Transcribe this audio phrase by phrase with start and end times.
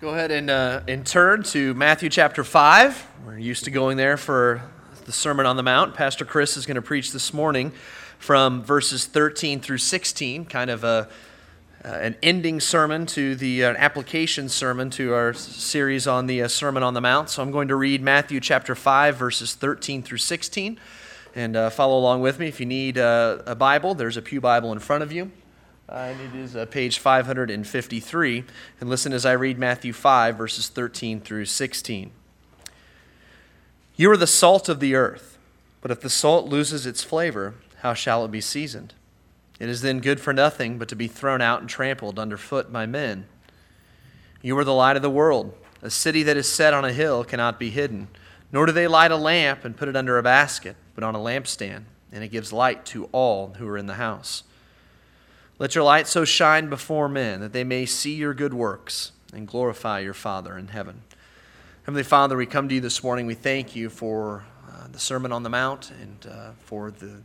[0.00, 3.06] Go ahead and, uh, and turn to Matthew chapter 5.
[3.26, 4.62] We're used to going there for
[5.04, 5.92] the Sermon on the Mount.
[5.92, 7.72] Pastor Chris is going to preach this morning
[8.18, 11.06] from verses 13 through 16, kind of a,
[11.84, 16.48] uh, an ending sermon to the uh, application sermon to our series on the uh,
[16.48, 17.28] Sermon on the Mount.
[17.28, 20.80] So I'm going to read Matthew chapter 5, verses 13 through 16,
[21.34, 22.48] and uh, follow along with me.
[22.48, 25.30] If you need uh, a Bible, there's a Pew Bible in front of you.
[25.90, 28.44] Uh, and it is uh, page 553.
[28.80, 32.12] And listen as I read Matthew 5, verses 13 through 16.
[33.96, 35.36] You are the salt of the earth,
[35.80, 38.94] but if the salt loses its flavor, how shall it be seasoned?
[39.58, 42.86] It is then good for nothing but to be thrown out and trampled underfoot by
[42.86, 43.26] men.
[44.42, 45.58] You are the light of the world.
[45.82, 48.06] A city that is set on a hill cannot be hidden,
[48.52, 51.18] nor do they light a lamp and put it under a basket, but on a
[51.18, 51.82] lampstand,
[52.12, 54.44] and it gives light to all who are in the house.
[55.60, 59.46] Let your light so shine before men that they may see your good works and
[59.46, 61.02] glorify your Father in heaven.
[61.82, 63.26] Heavenly Father, we come to you this morning.
[63.26, 67.20] We thank you for uh, the Sermon on the Mount and uh, for the,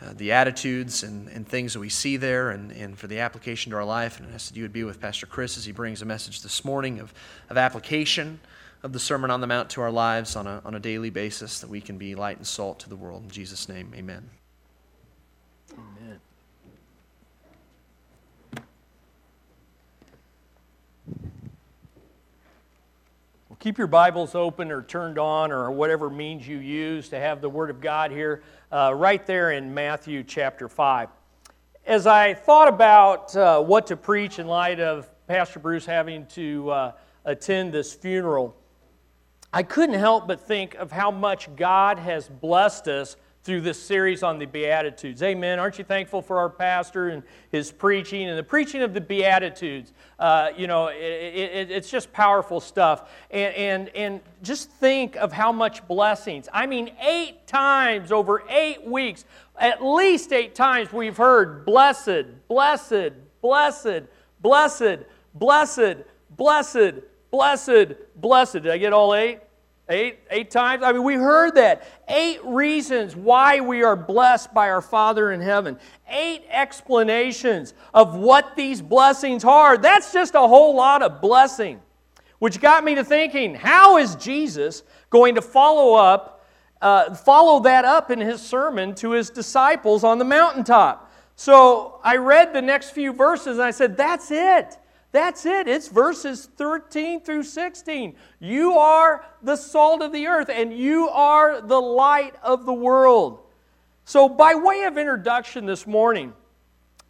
[0.00, 3.70] uh, the attitudes and, and things that we see there and, and for the application
[3.70, 4.18] to our life.
[4.18, 6.42] And I ask that you would be with Pastor Chris as he brings a message
[6.42, 7.14] this morning of,
[7.48, 8.40] of application
[8.82, 11.60] of the Sermon on the Mount to our lives on a, on a daily basis,
[11.60, 13.22] that we can be light and salt to the world.
[13.22, 14.30] In Jesus' name, amen.
[15.72, 16.20] Amen.
[23.48, 27.40] Well, keep your Bibles open or turned on or whatever means you use to have
[27.40, 31.08] the Word of God here, uh, right there in Matthew chapter 5.
[31.86, 36.70] As I thought about uh, what to preach in light of Pastor Bruce having to
[36.70, 36.92] uh,
[37.24, 38.56] attend this funeral,
[39.52, 44.22] I couldn't help but think of how much God has blessed us through this series
[44.22, 45.20] on the Beatitudes.
[45.22, 45.58] Amen.
[45.58, 49.92] Aren't you thankful for our pastor and his preaching and the preaching of the Beatitudes?
[50.18, 53.10] Uh, you know, it, it, it's just powerful stuff.
[53.30, 56.48] And, and, and just think of how much blessings.
[56.52, 59.24] I mean, eight times over eight weeks,
[59.58, 64.04] at least eight times, we've heard blessed, blessed, blessed,
[64.40, 64.98] blessed,
[65.34, 65.96] blessed,
[66.30, 66.94] blessed,
[67.32, 68.52] blessed, blessed.
[68.52, 69.40] Did I get all eight?
[69.92, 70.82] Eight, eight times?
[70.82, 71.86] I mean, we heard that.
[72.08, 75.78] Eight reasons why we are blessed by our Father in heaven.
[76.08, 79.76] Eight explanations of what these blessings are.
[79.76, 81.80] That's just a whole lot of blessing.
[82.38, 86.44] Which got me to thinking, how is Jesus going to follow up,
[86.80, 91.12] uh, follow that up in his sermon to his disciples on the mountaintop?
[91.36, 94.78] So I read the next few verses and I said, that's it.
[95.12, 95.68] That's it.
[95.68, 98.16] It's verses 13 through 16.
[98.40, 103.40] You are the salt of the earth and you are the light of the world.
[104.06, 106.32] So, by way of introduction this morning,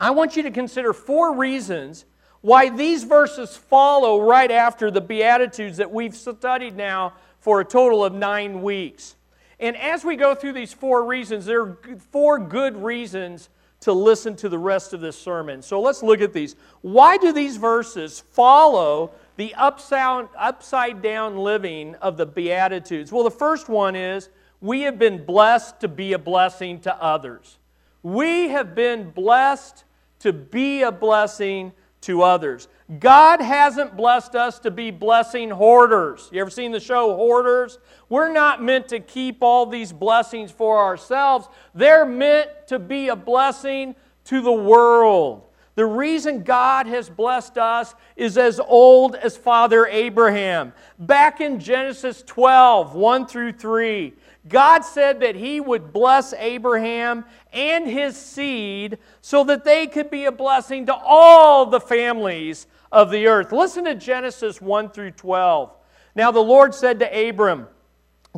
[0.00, 2.04] I want you to consider four reasons
[2.40, 8.04] why these verses follow right after the Beatitudes that we've studied now for a total
[8.04, 9.14] of nine weeks.
[9.60, 11.78] And as we go through these four reasons, there are
[12.10, 13.48] four good reasons
[13.82, 15.60] to listen to the rest of this sermon.
[15.60, 16.56] So let's look at these.
[16.80, 23.12] Why do these verses follow the upside, upside down living of the Beatitudes?
[23.12, 24.28] Well, the first one is
[24.60, 27.58] we have been blessed to be a blessing to others.
[28.02, 29.84] We have been blessed
[30.20, 31.72] to be a blessing
[32.02, 32.68] to others.
[32.98, 36.28] God hasn't blessed us to be blessing hoarders.
[36.32, 37.78] You ever seen the show Hoarders?
[38.08, 41.48] We're not meant to keep all these blessings for ourselves.
[41.74, 43.94] They're meant to be a blessing
[44.24, 45.44] to the world.
[45.74, 50.74] The reason God has blessed us is as old as Father Abraham.
[50.98, 54.12] Back in Genesis 12, 1 through 3,
[54.48, 60.24] God said that He would bless Abraham and his seed so that they could be
[60.24, 63.50] a blessing to all the families of the earth.
[63.50, 65.74] Listen to Genesis 1 through 12.
[66.14, 67.66] Now the Lord said to Abram,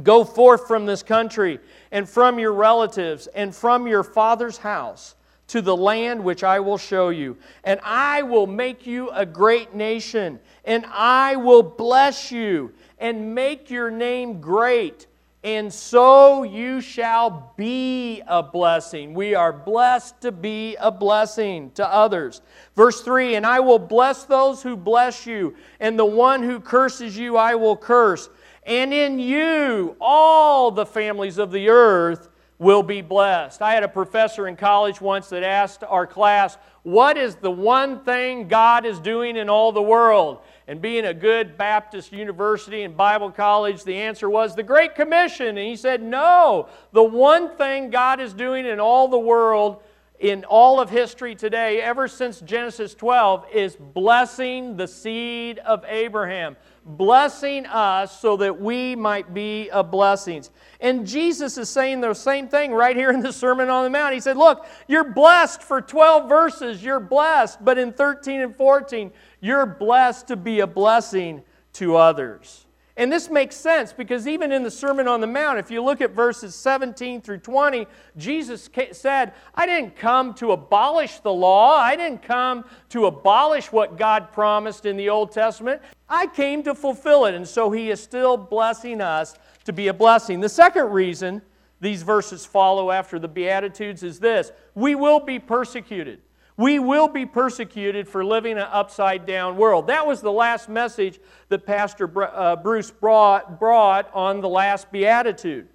[0.02, 1.60] Go forth from this country
[1.92, 5.14] and from your relatives and from your father's house
[5.48, 7.36] to the land which I will show you.
[7.64, 13.70] And I will make you a great nation, and I will bless you and make
[13.70, 15.06] your name great
[15.44, 19.12] and so you shall be a blessing.
[19.12, 22.40] We are blessed to be a blessing to others.
[22.74, 27.18] Verse 3 And I will bless those who bless you, and the one who curses
[27.18, 28.30] you I will curse.
[28.64, 33.60] And in you all the families of the earth will be blessed.
[33.60, 38.04] I had a professor in college once that asked our class, What is the one
[38.04, 40.38] thing God is doing in all the world?
[40.66, 45.46] and being a good Baptist university and Bible college, the answer was the Great Commission.
[45.46, 49.82] And he said, No, the one thing God is doing in all the world
[50.20, 56.56] in all of history today, ever since Genesis 12, is blessing the seed of Abraham,
[56.84, 60.50] blessing us so that we might be a blessings.
[60.80, 64.14] And Jesus is saying the same thing right here in the Sermon on the Mount.
[64.14, 69.10] He said, Look, you're blessed for 12 verses, you're blessed, but in 13 and 14,
[69.40, 71.42] you're blessed to be a blessing
[71.74, 72.63] to others.
[72.96, 76.00] And this makes sense because even in the Sermon on the Mount, if you look
[76.00, 81.76] at verses 17 through 20, Jesus said, I didn't come to abolish the law.
[81.76, 85.82] I didn't come to abolish what God promised in the Old Testament.
[86.08, 87.34] I came to fulfill it.
[87.34, 90.40] And so he is still blessing us to be a blessing.
[90.40, 91.42] The second reason
[91.80, 96.20] these verses follow after the Beatitudes is this we will be persecuted.
[96.56, 99.88] We will be persecuted for living an upside down world.
[99.88, 101.18] That was the last message
[101.48, 105.68] that Pastor uh, Bruce brought, brought on the last Beatitude.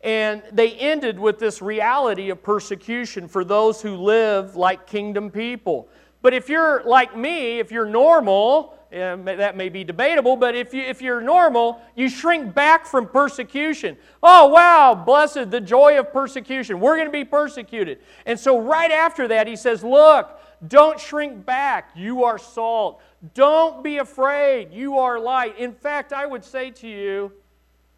[0.00, 5.88] And they ended with this reality of persecution for those who live like kingdom people.
[6.22, 10.82] But if you're like me, if you're normal, that may be debatable, but if, you,
[10.82, 13.96] if you're normal, you shrink back from persecution.
[14.22, 16.80] Oh, wow, blessed, the joy of persecution.
[16.80, 17.98] We're going to be persecuted.
[18.24, 21.90] And so, right after that, he says, Look, don't shrink back.
[21.94, 23.02] You are salt.
[23.34, 24.72] Don't be afraid.
[24.72, 25.58] You are light.
[25.58, 27.32] In fact, I would say to you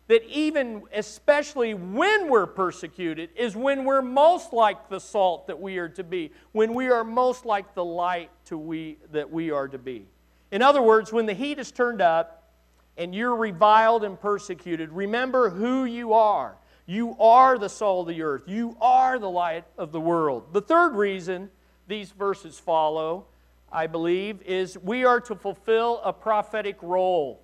[0.09, 5.77] that even, especially when we're persecuted, is when we're most like the salt that we
[5.77, 9.69] are to be, when we are most like the light to we, that we are
[9.69, 10.07] to be.
[10.51, 12.51] In other words, when the heat is turned up
[12.97, 16.57] and you're reviled and persecuted, remember who you are.
[16.87, 20.55] You are the salt of the earth, you are the light of the world.
[20.55, 21.51] The third reason
[21.87, 23.27] these verses follow,
[23.71, 27.43] I believe, is we are to fulfill a prophetic role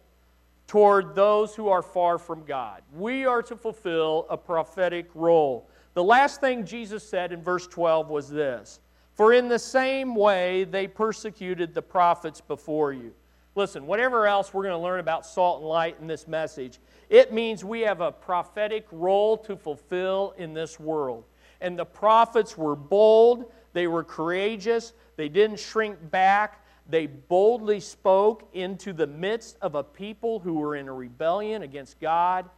[0.66, 2.82] toward those who are far from God.
[2.94, 5.68] We are to fulfill a prophetic role.
[5.92, 8.80] The last thing Jesus said in verse 12 was this
[9.14, 13.12] for in the same way they persecuted the prophets before you.
[13.56, 17.32] Listen, whatever else we're going to learn about salt and light in this message, it
[17.32, 21.24] means we have a prophetic role to fulfill in this world.
[21.60, 28.48] And the prophets were bold, they were courageous, they didn't shrink back, they boldly spoke
[28.52, 32.50] into the midst of a people who were in a rebellion against God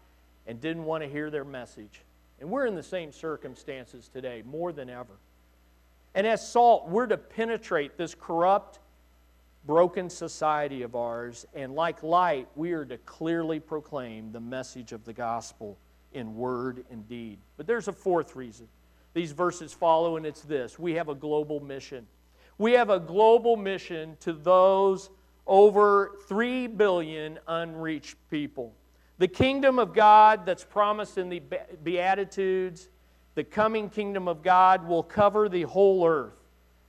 [0.46, 2.02] and didn't want to hear their message.
[2.40, 5.12] And we're in the same circumstances today, more than ever.
[6.16, 8.78] And as salt, we're to penetrate this corrupt,
[9.66, 11.44] broken society of ours.
[11.54, 15.76] And like light, we are to clearly proclaim the message of the gospel
[16.14, 17.38] in word and deed.
[17.58, 18.66] But there's a fourth reason.
[19.12, 22.06] These verses follow, and it's this we have a global mission.
[22.56, 25.10] We have a global mission to those
[25.46, 28.72] over 3 billion unreached people.
[29.18, 31.42] The kingdom of God that's promised in the
[31.82, 32.88] Beatitudes
[33.36, 36.32] the coming kingdom of God will cover the whole earth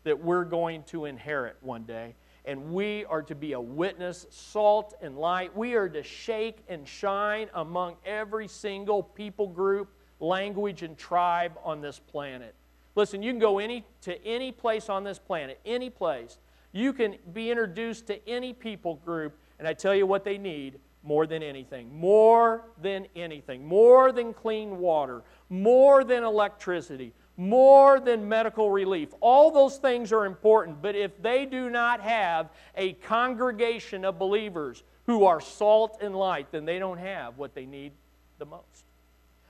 [0.06, 2.16] that we're going to inherit one day.
[2.46, 5.56] And we are to be a witness, salt and light.
[5.56, 9.90] We are to shake and shine among every single people group,
[10.22, 12.56] language, and tribe on this planet.
[12.96, 16.38] Listen, you can go any, to any place on this planet, any place.
[16.72, 20.80] You can be introduced to any people group, and I tell you what they need
[21.04, 21.98] more than anything.
[21.98, 23.66] More than anything.
[23.66, 29.14] More than clean water more than electricity, more than medical relief.
[29.22, 34.84] All those things are important, but if they do not have a congregation of believers
[35.06, 37.94] who are salt and light, then they don't have what they need
[38.40, 38.86] the most.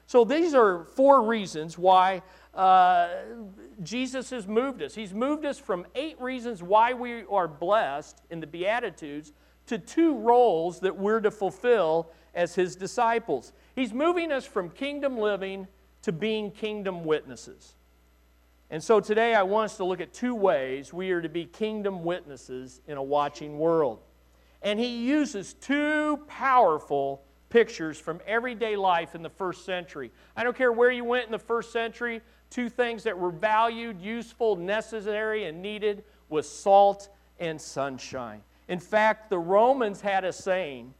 [0.05, 2.21] So these are four reasons why
[2.53, 3.09] uh,
[3.83, 4.95] Jesus has moved us.
[4.95, 9.33] He's moved us from eight reasons why we are blessed in the Beatitudes
[9.65, 13.51] to two roles that we're to fulfill as his disciples.
[13.75, 15.67] He's moving us from kingdom living
[16.07, 17.75] to being kingdom witnesses.
[18.69, 21.43] And so today I want us to look at two ways we are to be
[21.43, 23.99] kingdom witnesses in a watching world.
[24.61, 30.09] And he uses two powerful pictures from everyday life in the first century.
[30.37, 33.99] I don't care where you went in the first century, two things that were valued,
[33.99, 38.43] useful, necessary, and needed was salt and sunshine.
[38.69, 40.93] In fact, the Romans had a saying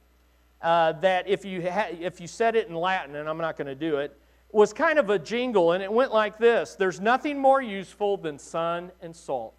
[0.62, 3.76] uh, that if you, if you said it in Latin, and I'm not going to
[3.76, 4.20] do it,
[4.52, 8.40] was kind of a jingle, and it went like this There's nothing more useful than
[8.40, 9.56] sun and salt.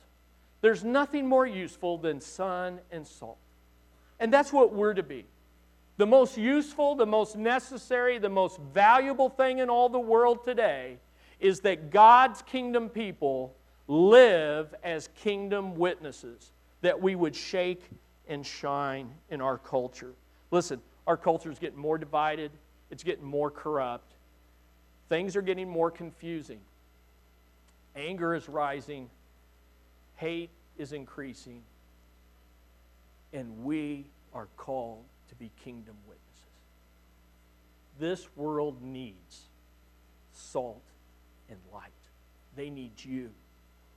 [0.61, 3.39] There's nothing more useful than sun and salt.
[4.19, 5.25] And that's what we're to be.
[5.99, 10.99] The most useful, the most necessary, the most valuable thing in all the world today
[11.41, 13.55] is that God's kingdom people
[13.87, 16.53] live as kingdom witnesses,
[16.83, 17.83] that we would shake
[18.29, 20.15] and shine in our culture.
[20.51, 22.51] Listen, our culture is getting more divided,
[22.91, 24.15] it's getting more corrupt.
[25.09, 26.61] Things are getting more confusing.
[27.97, 29.09] Anger is rising,
[30.17, 31.63] hate is increasing,
[33.33, 36.19] and we are called to be kingdom witnesses.
[37.99, 39.49] This world needs
[40.33, 40.83] salt
[41.51, 41.91] and light.
[42.57, 43.31] They need you.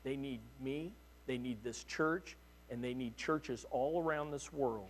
[0.04, 0.94] They need me.
[1.28, 2.36] They need this church.
[2.70, 4.90] And they need churches all around this world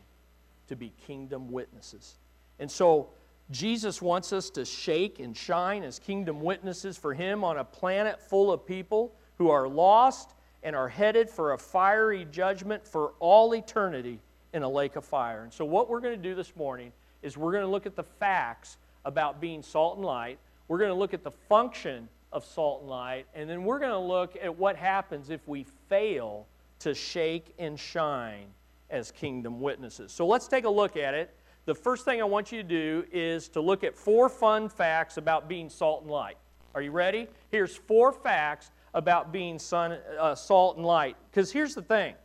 [0.67, 2.15] to be kingdom witnesses.
[2.59, 3.09] And so,
[3.51, 8.19] Jesus wants us to shake and shine as kingdom witnesses for Him on a planet
[8.21, 13.53] full of people who are lost and are headed for a fiery judgment for all
[13.53, 14.19] eternity
[14.53, 15.43] in a lake of fire.
[15.43, 16.91] And so, what we're going to do this morning
[17.21, 20.39] is we're going to look at the facts about being salt and light.
[20.67, 23.91] We're going to look at the function of salt and light, and then we're going
[23.91, 26.47] to look at what happens if we fail
[26.79, 28.47] to shake and shine
[28.89, 30.11] as kingdom witnesses.
[30.11, 31.33] So let's take a look at it.
[31.65, 35.17] The first thing I want you to do is to look at four fun facts
[35.17, 36.37] about being salt and light.
[36.73, 37.27] Are you ready?
[37.49, 41.17] Here's four facts about being sun, uh, salt and light.
[41.29, 42.15] Because here's the thing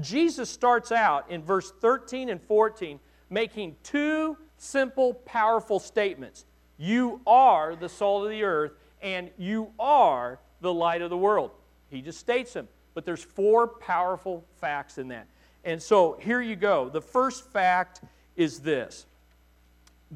[0.00, 6.44] Jesus starts out in verse 13 and 14 making two simple, powerful statements
[6.78, 8.72] You are the salt of the earth,
[9.02, 11.50] and you are the light of the world.
[11.90, 12.68] He just states them.
[12.94, 15.26] But there's four powerful facts in that.
[15.64, 16.88] And so here you go.
[16.88, 18.02] The first fact
[18.36, 19.06] is this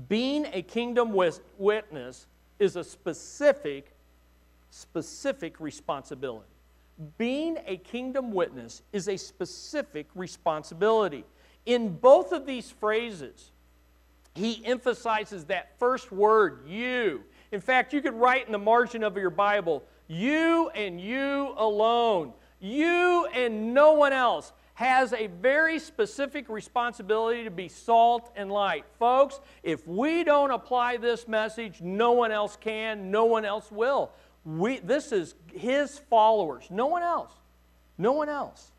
[0.09, 2.27] being a kingdom witness
[2.59, 3.93] is a specific,
[4.71, 6.47] specific responsibility.
[7.17, 11.25] Being a kingdom witness is a specific responsibility.
[11.67, 13.51] In both of these phrases,
[14.35, 17.23] he emphasizes that first word, you.
[17.51, 22.33] In fact, you could write in the margin of your Bible, you and you alone.
[22.61, 28.85] You and no one else has a very specific responsibility to be salt and light.
[28.97, 34.13] Folks, if we don't apply this message, no one else can, no one else will.
[34.45, 37.33] We, this is his followers, no one else.
[37.99, 38.71] No one else.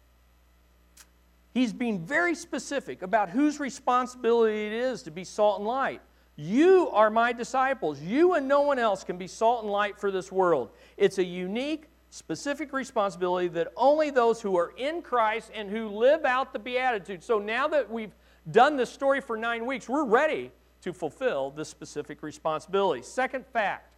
[1.54, 6.00] He's being very specific about whose responsibility it is to be salt and light.
[6.38, 8.00] You are my disciples.
[8.00, 10.70] You and no one else can be salt and light for this world.
[10.96, 16.26] It's a unique, specific responsibility that only those who are in Christ and who live
[16.26, 17.26] out the Beatitudes.
[17.26, 18.16] So now that we've
[18.52, 20.52] done this story for nine weeks, we're ready
[20.82, 23.02] to fulfill this specific responsibility.
[23.02, 23.94] Second fact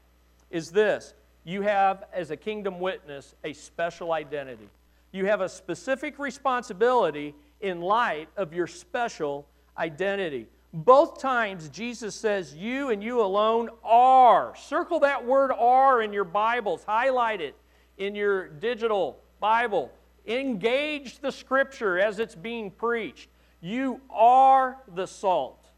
[0.49, 1.13] is this
[1.43, 4.69] you have, as a kingdom witness, a special identity.
[5.11, 10.47] You have a specific responsibility in light of your special identity.
[10.73, 14.55] Both times Jesus says, You and you alone are.
[14.55, 17.55] Circle that word are in your Bibles, highlight it
[17.97, 19.91] in your digital Bible.
[20.27, 23.29] Engage the scripture as it's being preached.
[23.61, 25.69] You are the salt,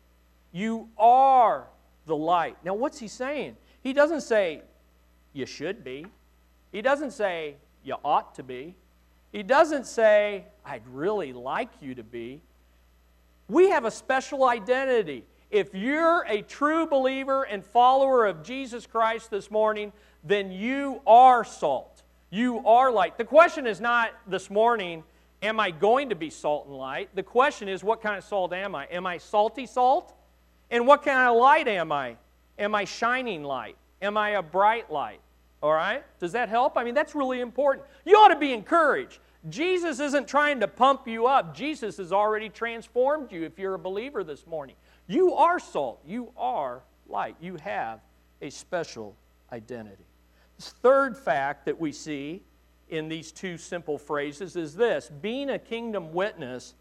[0.51, 1.67] you are
[2.05, 2.57] the light.
[2.63, 3.57] Now, what's he saying?
[3.81, 4.61] He doesn't say,
[5.33, 6.05] You should be,
[6.71, 8.75] he doesn't say, You ought to be.
[9.31, 12.41] He doesn't say, I'd really like you to be.
[13.49, 15.25] We have a special identity.
[15.49, 19.91] If you're a true believer and follower of Jesus Christ this morning,
[20.23, 21.92] then you are salt.
[22.33, 23.19] You are light.
[23.19, 25.03] The question is not this morning,
[25.43, 27.09] am I going to be salt and light?
[27.13, 28.85] The question is, what kind of salt am I?
[28.85, 30.15] Am I salty salt?
[30.71, 32.17] And what kind of light am I?
[32.57, 33.77] Am I shining light?
[34.01, 35.19] Am I a bright light?
[35.61, 36.03] All right?
[36.19, 36.75] Does that help?
[36.75, 37.85] I mean, that's really important.
[38.03, 39.19] You ought to be encouraged.
[39.47, 41.55] Jesus isn't trying to pump you up.
[41.55, 44.75] Jesus has already transformed you if you're a believer this morning.
[45.05, 46.01] You are salt.
[46.03, 47.35] You are light.
[47.39, 47.99] You have
[48.41, 49.15] a special
[49.51, 50.05] identity.
[50.59, 52.43] Third fact that we see
[52.89, 56.75] in these two simple phrases is this being a kingdom witness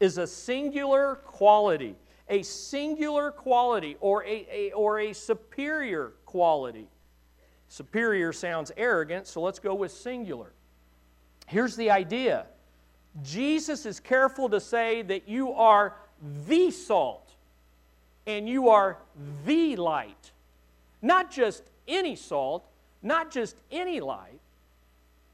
[0.00, 1.96] is a singular quality,
[2.28, 6.88] a singular quality, or a, a, or a superior quality.
[7.68, 10.52] Superior sounds arrogant, so let's go with singular.
[11.46, 12.46] Here's the idea
[13.22, 15.96] Jesus is careful to say that you are
[16.46, 17.34] the salt
[18.26, 18.98] and you are
[19.44, 20.32] the light.
[21.02, 22.67] Not just any salt,
[23.02, 24.40] not just any light,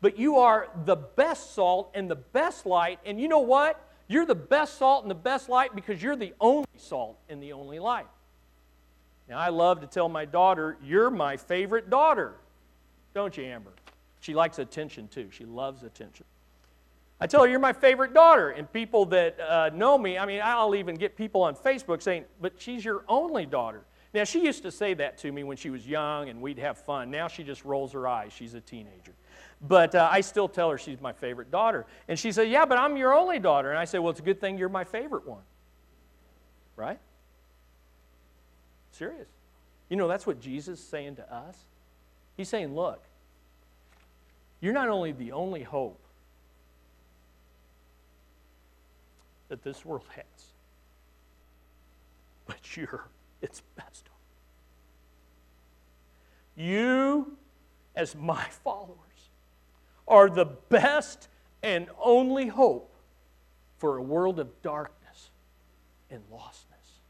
[0.00, 2.98] but you are the best salt and the best light.
[3.06, 3.80] And you know what?
[4.06, 7.52] You're the best salt and the best light because you're the only salt and the
[7.54, 8.06] only light.
[9.28, 12.34] Now, I love to tell my daughter, You're my favorite daughter.
[13.14, 13.72] Don't you, Amber?
[14.20, 15.28] She likes attention too.
[15.30, 16.26] She loves attention.
[17.20, 18.50] I tell her, You're my favorite daughter.
[18.50, 22.24] And people that uh, know me, I mean, I'll even get people on Facebook saying,
[22.40, 23.84] But she's your only daughter.
[24.14, 26.78] Now, she used to say that to me when she was young and we'd have
[26.78, 27.10] fun.
[27.10, 28.32] Now she just rolls her eyes.
[28.32, 29.12] She's a teenager.
[29.60, 31.84] But uh, I still tell her she's my favorite daughter.
[32.06, 33.70] And she said, Yeah, but I'm your only daughter.
[33.70, 35.42] And I said, Well, it's a good thing you're my favorite one.
[36.76, 37.00] Right?
[38.92, 39.26] Serious.
[39.88, 41.56] You know, that's what Jesus is saying to us.
[42.36, 43.02] He's saying, look,
[44.60, 46.00] You're not only the only hope
[49.48, 50.52] that this world has,
[52.46, 53.08] but you're
[53.44, 54.08] its best.
[56.56, 57.36] You,
[57.94, 58.98] as my followers,
[60.06, 61.28] are the best
[61.62, 62.94] and only hope
[63.78, 65.30] for a world of darkness
[66.10, 67.00] and lostness.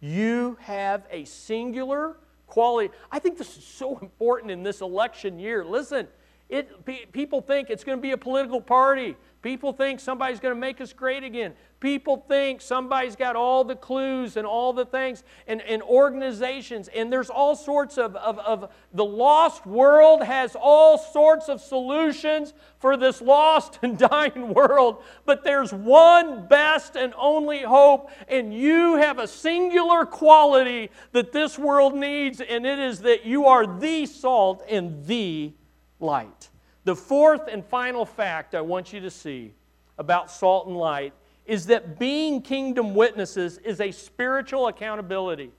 [0.00, 2.94] You have a singular quality.
[3.10, 5.64] I think this is so important in this election year.
[5.64, 6.06] Listen,
[6.48, 9.16] it, people think it's going to be a political party.
[9.46, 11.52] People think somebody's going to make us great again.
[11.78, 17.12] People think somebody's got all the clues and all the things and, and organizations, and
[17.12, 22.96] there's all sorts of, of, of, the lost world has all sorts of solutions for
[22.96, 25.04] this lost and dying world.
[25.24, 31.56] But there's one best and only hope, and you have a singular quality that this
[31.56, 35.52] world needs, and it is that you are the salt and the
[36.00, 36.48] light.
[36.86, 39.52] The fourth and final fact I want you to see
[39.98, 41.14] about salt and light
[41.44, 45.50] is that being kingdom witnesses is a spiritual accountability.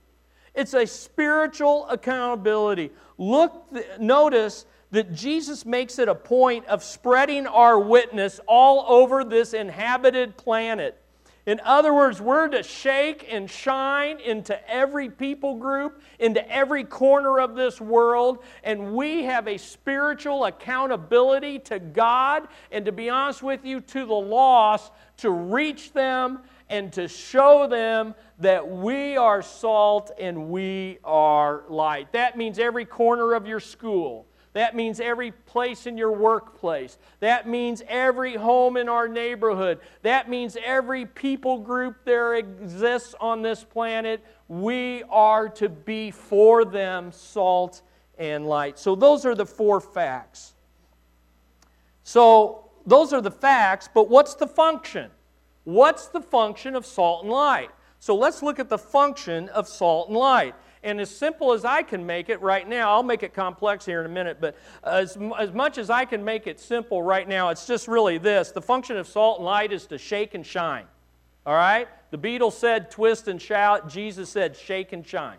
[0.56, 2.92] It's a spiritual accountability.
[3.18, 3.68] Look,
[4.00, 10.38] notice that Jesus makes it a point of spreading our witness all over this inhabited
[10.38, 10.98] planet.
[11.48, 17.40] In other words, we're to shake and shine into every people group, into every corner
[17.40, 23.42] of this world, and we have a spiritual accountability to God and, to be honest
[23.42, 26.40] with you, to the lost to reach them
[26.70, 32.12] and to show them that we are salt and we are light.
[32.12, 34.27] That means every corner of your school.
[34.58, 36.98] That means every place in your workplace.
[37.20, 39.80] That means every home in our neighborhood.
[40.02, 44.20] That means every people group there exists on this planet.
[44.48, 47.84] We are to be for them salt
[48.18, 48.80] and light.
[48.80, 50.56] So, those are the four facts.
[52.02, 55.12] So, those are the facts, but what's the function?
[55.66, 57.70] What's the function of salt and light?
[58.00, 60.56] So, let's look at the function of salt and light.
[60.84, 64.00] And as simple as I can make it right now, I'll make it complex here
[64.00, 67.50] in a minute, but as, as much as I can make it simple right now,
[67.50, 68.52] it's just really this.
[68.52, 70.86] The function of salt and light is to shake and shine.
[71.46, 71.88] All right?
[72.12, 73.90] The Beatles said twist and shout.
[73.90, 75.38] Jesus said shake and shine.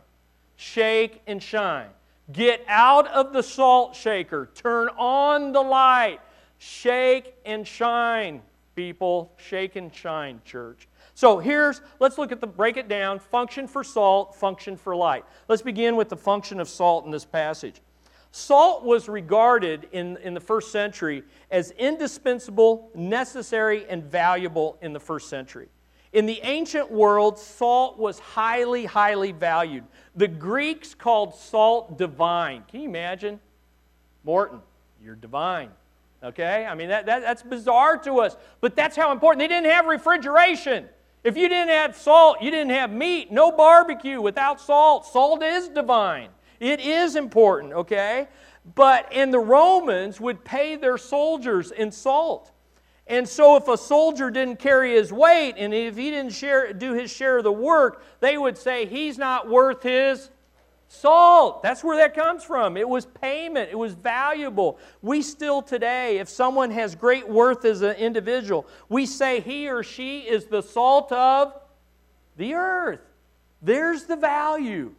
[0.56, 1.88] Shake and shine.
[2.32, 4.50] Get out of the salt shaker.
[4.54, 6.20] Turn on the light.
[6.58, 8.42] Shake and shine,
[8.74, 9.32] people.
[9.36, 10.87] Shake and shine, church.
[11.18, 15.24] So here's, let's look at the, break it down function for salt, function for light.
[15.48, 17.80] Let's begin with the function of salt in this passage.
[18.30, 25.00] Salt was regarded in, in the first century as indispensable, necessary, and valuable in the
[25.00, 25.66] first century.
[26.12, 29.82] In the ancient world, salt was highly, highly valued.
[30.14, 32.62] The Greeks called salt divine.
[32.70, 33.40] Can you imagine?
[34.22, 34.60] Morton,
[35.02, 35.70] you're divine.
[36.22, 36.64] Okay?
[36.64, 39.40] I mean, that, that, that's bizarre to us, but that's how important.
[39.40, 40.88] They didn't have refrigeration.
[41.28, 43.30] If you didn't have salt, you didn't have meat.
[43.30, 45.04] No barbecue without salt.
[45.04, 46.30] Salt is divine.
[46.58, 48.28] It is important, okay?
[48.74, 52.50] But, and the Romans would pay their soldiers in salt.
[53.06, 56.94] And so, if a soldier didn't carry his weight and if he didn't share, do
[56.94, 60.30] his share of the work, they would say he's not worth his
[60.88, 62.78] Salt, that's where that comes from.
[62.78, 64.78] It was payment, it was valuable.
[65.02, 69.82] We still today, if someone has great worth as an individual, we say he or
[69.82, 71.52] she is the salt of
[72.38, 73.00] the earth.
[73.60, 74.94] There's the value.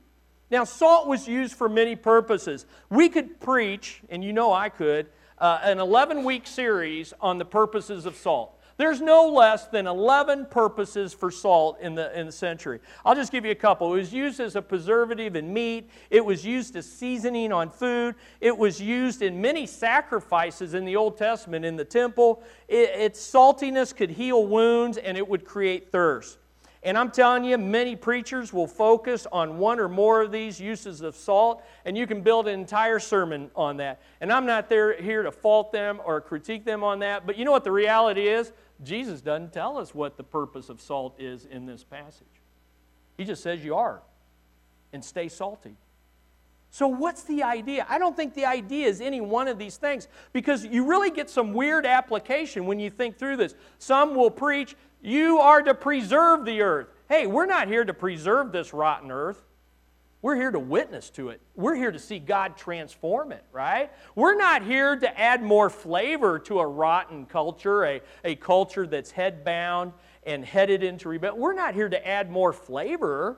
[0.52, 2.67] Now, salt was used for many purposes.
[2.89, 5.08] We could preach, and you know I could,
[5.39, 8.59] uh, an 11 week series on the purposes of salt.
[8.80, 12.80] There's no less than 11 purposes for salt in the, in the century.
[13.04, 13.94] I'll just give you a couple.
[13.94, 18.15] It was used as a preservative in meat, it was used as seasoning on food,
[18.39, 22.42] it was used in many sacrifices in the Old Testament in the temple.
[22.70, 26.38] It, its saltiness could heal wounds and it would create thirst.
[26.82, 31.02] And I'm telling you, many preachers will focus on one or more of these uses
[31.02, 34.02] of salt, and you can build an entire sermon on that.
[34.22, 37.44] And I'm not there here to fault them or critique them on that, but you
[37.44, 38.54] know what the reality is?
[38.84, 42.28] Jesus doesn't tell us what the purpose of salt is in this passage.
[43.18, 44.02] He just says you are
[44.94, 45.76] and stay salty.
[46.72, 47.86] So, what's the idea?
[47.89, 51.30] I don't think the idea is any one of these things because you really get
[51.30, 53.56] some weird application when you think through this.
[53.80, 56.88] Some will preach, you are to preserve the earth.
[57.08, 59.44] Hey, we're not here to preserve this rotten earth.
[60.21, 61.39] We're here to witness to it.
[61.55, 63.89] We're here to see God transform it, right?
[64.15, 69.12] We're not here to add more flavor to a rotten culture, a, a culture that's
[69.12, 71.41] head bound and headed into rebellion.
[71.41, 73.38] We're not here to add more flavor.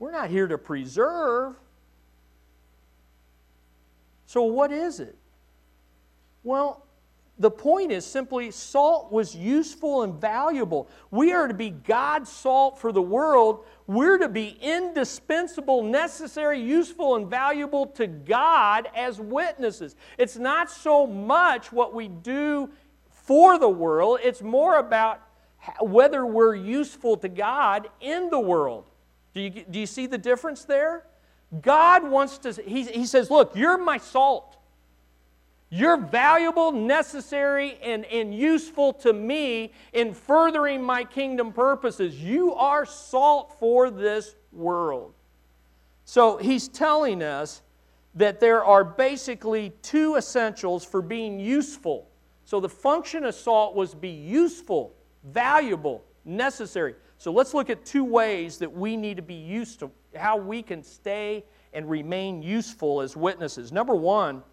[0.00, 1.54] We're not here to preserve.
[4.26, 5.16] So, what is it?
[6.42, 6.84] Well,
[7.38, 10.88] the point is simply salt was useful and valuable.
[11.10, 13.64] We are to be God's salt for the world.
[13.86, 19.94] We're to be indispensable, necessary, useful, and valuable to God as witnesses.
[20.16, 22.70] It's not so much what we do
[23.10, 25.20] for the world, it's more about
[25.80, 28.90] whether we're useful to God in the world.
[29.32, 31.06] Do you, do you see the difference there?
[31.62, 34.56] God wants to, he, he says, Look, you're my salt.
[35.76, 42.14] You're valuable, necessary, and, and useful to me in furthering my kingdom purposes.
[42.14, 45.14] You are salt for this world.
[46.04, 47.62] So he's telling us
[48.14, 52.08] that there are basically two essentials for being useful.
[52.44, 56.94] So the function of salt was be useful, valuable, necessary.
[57.18, 60.62] So let's look at two ways that we need to be used to, how we
[60.62, 63.72] can stay and remain useful as witnesses.
[63.72, 64.44] Number one,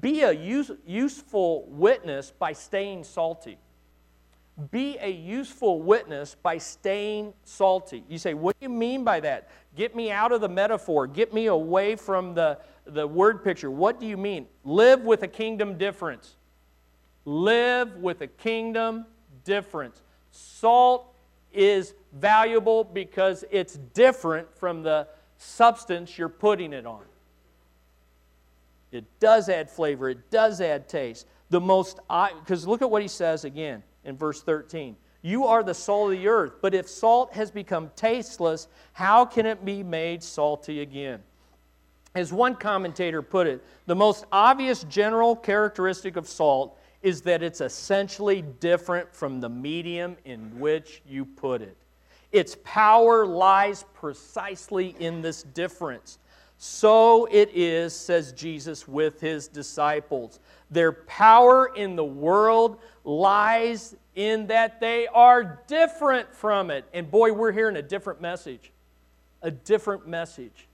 [0.00, 3.58] be a use, useful witness by staying salty.
[4.70, 8.04] Be a useful witness by staying salty.
[8.08, 9.48] You say, what do you mean by that?
[9.76, 11.06] Get me out of the metaphor.
[11.06, 13.70] Get me away from the, the word picture.
[13.70, 14.46] What do you mean?
[14.64, 16.36] Live with a kingdom difference.
[17.24, 19.06] Live with a kingdom
[19.44, 20.02] difference.
[20.32, 21.14] Salt
[21.52, 25.06] is valuable because it's different from the
[25.38, 27.02] substance you're putting it on.
[28.90, 31.26] It does add flavor, it does add taste.
[31.50, 34.96] The most, because look at what he says again in verse 13.
[35.22, 39.46] You are the salt of the earth, but if salt has become tasteless, how can
[39.46, 41.20] it be made salty again?
[42.14, 47.60] As one commentator put it, the most obvious general characteristic of salt is that it's
[47.60, 51.76] essentially different from the medium in which you put it.
[52.32, 56.18] Its power lies precisely in this difference.
[56.58, 60.40] So it is, says Jesus, with his disciples.
[60.70, 66.84] Their power in the world lies in that they are different from it.
[66.92, 68.72] And boy, we're hearing a different message.
[69.40, 70.66] A different message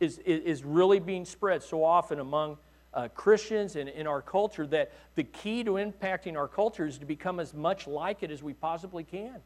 [0.00, 2.58] is, is really being spread so often among
[2.92, 7.06] uh, Christians and in our culture that the key to impacting our culture is to
[7.06, 9.36] become as much like it as we possibly can.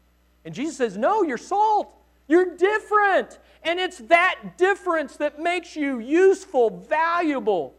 [0.43, 1.93] And Jesus says, No, you're salt.
[2.27, 3.39] You're different.
[3.63, 7.75] And it's that difference that makes you useful, valuable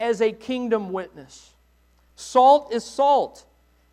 [0.00, 1.54] as a kingdom witness.
[2.16, 3.44] Salt is salt.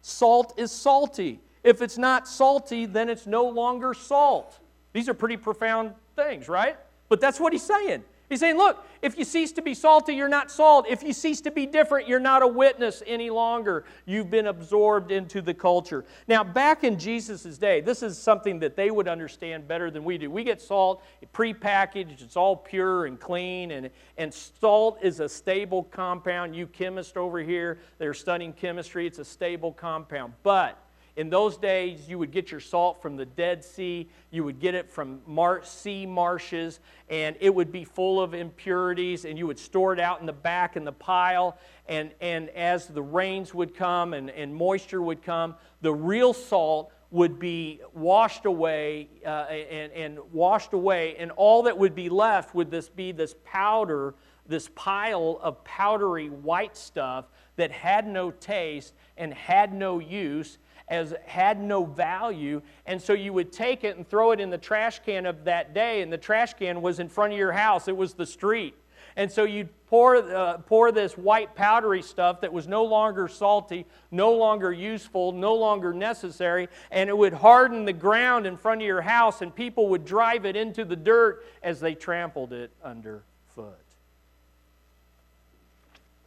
[0.01, 1.39] Salt is salty.
[1.63, 4.59] If it's not salty, then it's no longer salt.
[4.93, 6.77] These are pretty profound things, right?
[7.07, 8.03] But that's what he's saying.
[8.31, 10.85] He's saying, look, if you cease to be salty, you're not salt.
[10.87, 13.83] If you cease to be different, you're not a witness any longer.
[14.05, 16.05] You've been absorbed into the culture.
[16.29, 20.17] Now, back in Jesus' day, this is something that they would understand better than we
[20.17, 20.31] do.
[20.31, 25.83] We get salt prepackaged, it's all pure and clean, and, and salt is a stable
[25.83, 26.55] compound.
[26.55, 30.35] You chemists over here that are studying chemistry, it's a stable compound.
[30.41, 30.81] But
[31.21, 34.73] in those days, you would get your salt from the Dead Sea, you would get
[34.73, 36.79] it from mar- sea marshes,
[37.09, 40.33] and it would be full of impurities, and you would store it out in the
[40.33, 41.59] back in the pile.
[41.87, 46.91] And, and as the rains would come and, and moisture would come, the real salt
[47.11, 52.55] would be washed away uh, and, and washed away, and all that would be left
[52.55, 54.15] would this be this powder,
[54.47, 57.25] this pile of powdery white stuff
[57.57, 60.57] that had no taste and had no use
[60.91, 62.61] as had no value.
[62.85, 65.73] And so you would take it and throw it in the trash can of that
[65.73, 68.75] day, and the trash can was in front of your house, it was the street.
[69.15, 73.85] And so you'd pour, uh, pour this white powdery stuff that was no longer salty,
[74.09, 78.87] no longer useful, no longer necessary, and it would harden the ground in front of
[78.87, 83.90] your house, and people would drive it into the dirt as they trampled it underfoot.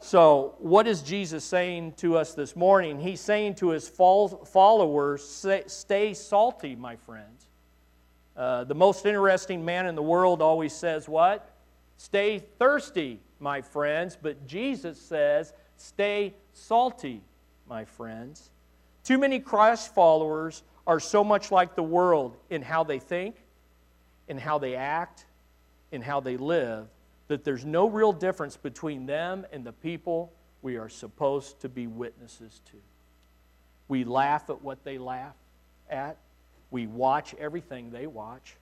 [0.06, 3.00] So, what is Jesus saying to us this morning?
[3.00, 5.24] He's saying to his followers,
[5.66, 7.48] stay salty, my friends.
[8.36, 11.50] Uh, the most interesting man in the world always says, What?
[11.96, 14.18] Stay thirsty, my friends.
[14.20, 17.22] But Jesus says, Stay salty,
[17.66, 18.50] my friends.
[19.04, 23.36] Too many Christ followers are so much like the world in how they think,
[24.28, 25.24] in how they act,
[25.92, 26.88] in how they live,
[27.28, 30.32] that there's no real difference between them and the people
[30.62, 32.76] we are supposed to be witnesses to.
[33.88, 35.34] We laugh at what they laugh
[35.90, 36.16] at.
[36.70, 38.56] We watch everything they watch.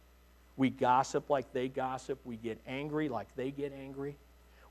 [0.56, 2.18] We gossip like they gossip.
[2.24, 4.16] We get angry like they get angry.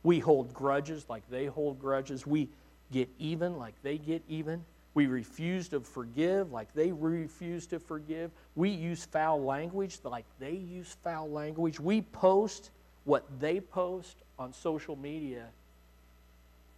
[0.03, 2.27] We hold grudges like they hold grudges.
[2.27, 2.49] We
[2.91, 4.63] get even like they get even.
[4.93, 8.31] We refuse to forgive like they refuse to forgive.
[8.55, 11.79] We use foul language like they use foul language.
[11.79, 12.71] We post
[13.03, 15.47] what they post on social media,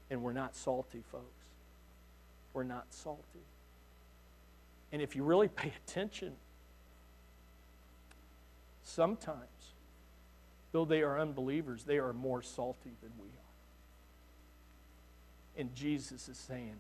[0.10, 1.26] and we're not salty, folks.
[2.54, 3.22] we're not salty.
[4.92, 6.34] And if you really pay attention,
[8.84, 9.74] sometimes,
[10.72, 13.32] though they are unbelievers, they are more salty than we are.
[15.58, 16.76] And Jesus is saying,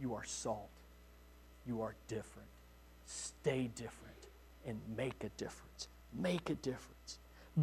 [0.00, 0.68] You are salt.
[1.66, 2.48] You are different.
[3.06, 4.14] Stay different
[4.66, 5.88] and make a difference.
[6.12, 7.18] Make a difference.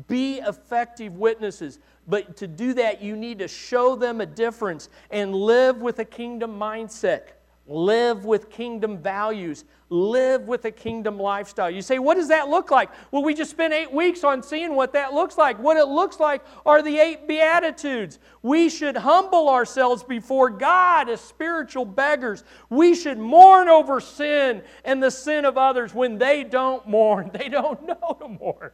[0.08, 1.80] Be effective witnesses.
[2.08, 6.06] But to do that, you need to show them a difference and live with a
[6.06, 7.24] kingdom mindset.
[7.68, 9.66] Live with kingdom values.
[9.90, 11.70] Live with a kingdom lifestyle.
[11.70, 12.90] You say, what does that look like?
[13.12, 15.60] Well, we just spent eight weeks on seeing what that looks like.
[15.60, 18.18] What it looks like are the eight Beatitudes.
[18.42, 22.44] We should humble ourselves before God as spiritual beggars.
[22.70, 27.30] We should mourn over sin and the sin of others when they don't mourn.
[27.42, 28.72] They don't know to mourn.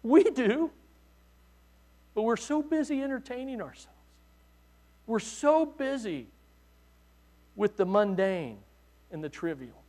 [0.02, 0.70] We do.
[2.14, 3.96] But we're so busy entertaining ourselves.
[5.06, 6.26] We're so busy
[7.54, 8.58] with the mundane
[9.10, 9.80] and the trivial.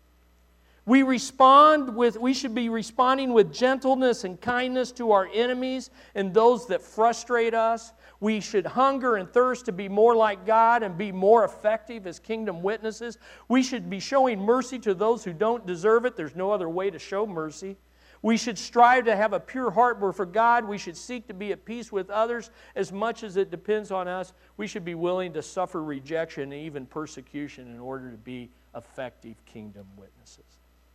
[0.85, 6.33] We respond with we should be responding with gentleness and kindness to our enemies and
[6.33, 7.93] those that frustrate us.
[8.19, 12.19] We should hunger and thirst to be more like God and be more effective as
[12.19, 13.19] kingdom witnesses.
[13.47, 16.15] We should be showing mercy to those who don't deserve it.
[16.15, 17.77] There's no other way to show mercy.
[18.23, 20.65] We should strive to have a pure heart for God.
[20.65, 24.07] We should seek to be at peace with others as much as it depends on
[24.07, 24.33] us.
[24.57, 29.43] We should be willing to suffer rejection and even persecution in order to be effective
[29.45, 30.45] kingdom witnesses.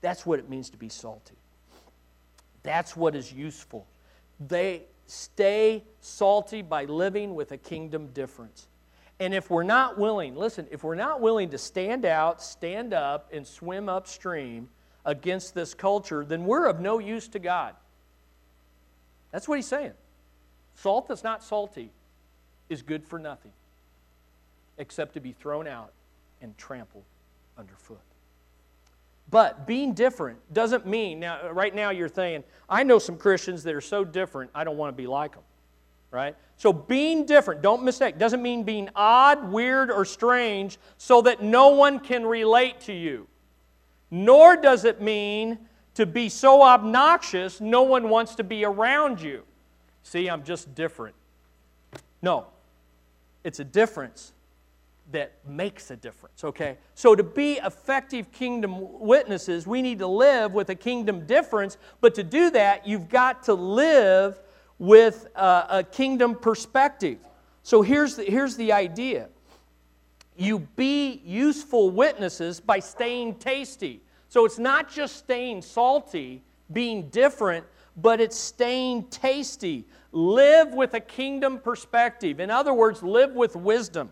[0.03, 1.35] That's what it means to be salty.
[2.63, 3.87] That's what is useful.
[4.39, 8.69] They stay salty by living with a kingdom difference.
[9.19, 13.31] And if we're not willing, listen, if we're not willing to stand out, stand up,
[13.33, 14.69] and swim upstream,
[15.07, 17.75] against this culture, then we're of no use to God.
[19.31, 19.93] That's what he's saying.
[20.75, 21.91] Salt that's not salty
[22.69, 23.53] is good for nothing
[24.77, 25.93] except to be thrown out
[26.43, 27.05] and trampled
[27.57, 28.01] underfoot.
[29.31, 33.75] But being different doesn't mean, now, right now you're saying, I know some Christians that
[33.75, 35.43] are so different, I don't want to be like them.
[36.11, 36.37] Right?
[36.57, 41.69] So being different, don't mistake, doesn't mean being odd, weird, or strange so that no
[41.69, 43.27] one can relate to you
[44.11, 45.59] nor does it mean
[45.95, 49.43] to be so obnoxious no one wants to be around you.
[50.03, 51.17] See, I'm just different.
[52.23, 52.47] No,
[53.45, 54.33] it's a difference
[55.13, 56.77] that makes a difference, okay?
[56.95, 62.15] So, to be effective kingdom witnesses, we need to live with a kingdom difference, but
[62.17, 64.41] to do that, you've got to live
[64.79, 67.19] with a, a kingdom perspective.
[67.63, 69.29] So, here's the, here's the idea
[70.39, 74.01] you be useful witnesses by staying tasty.
[74.29, 77.65] So it's not just staying salty, being different,
[77.97, 79.87] but it's staying tasty.
[80.13, 82.41] Live with a kingdom perspective.
[82.41, 84.11] In other words, live with wisdom.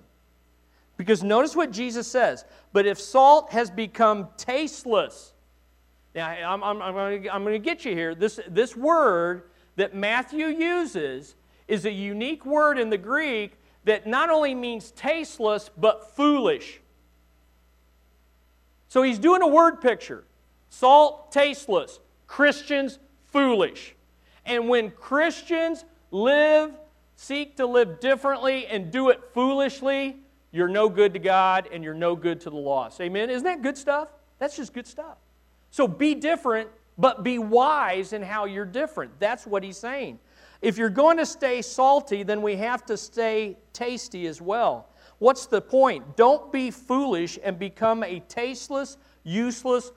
[0.97, 2.45] Because notice what Jesus says.
[2.73, 5.33] But if salt has become tasteless,
[6.15, 6.95] now I'm, I'm, I'm
[7.43, 8.15] going to get you here.
[8.15, 11.35] This, this word that Matthew uses
[11.67, 16.81] is a unique word in the Greek that not only means tasteless, but foolish.
[18.89, 20.25] So he's doing a word picture
[20.69, 23.95] salt, tasteless, Christians, foolish.
[24.45, 26.73] And when Christians live,
[27.17, 30.17] seek to live differently, and do it foolishly,
[30.55, 33.01] you're no good to God and you're no good to the lost.
[33.01, 33.29] Amen?
[33.29, 34.09] Isn't that good stuff?
[34.39, 35.17] That's just good stuff.
[35.71, 39.19] So be different, but be wise in how you're different.
[39.19, 40.21] That's what he's saying.
[40.63, 44.89] If you're going to stay salty, then we have to stay tasty as well.
[45.19, 46.17] What's the point?
[46.17, 49.93] Don't be foolish and become a tasteless, useless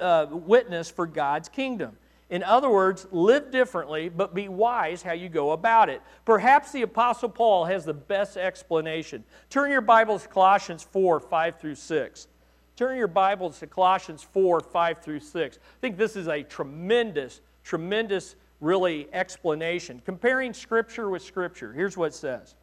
[0.00, 1.96] uh, witness for God's kingdom.
[2.30, 6.00] In other words, live differently, but be wise how you go about it.
[6.24, 9.22] Perhaps the Apostle Paul has the best explanation.
[9.50, 12.28] Turn your Bibles to Colossians 4 5 through 6.
[12.74, 15.58] Turn your Bibles to Colossians 4 5 through 6.
[15.58, 20.00] I think this is a tremendous, tremendous really explanation.
[20.06, 21.72] Comparing Scripture with Scripture.
[21.72, 22.54] Here's what it says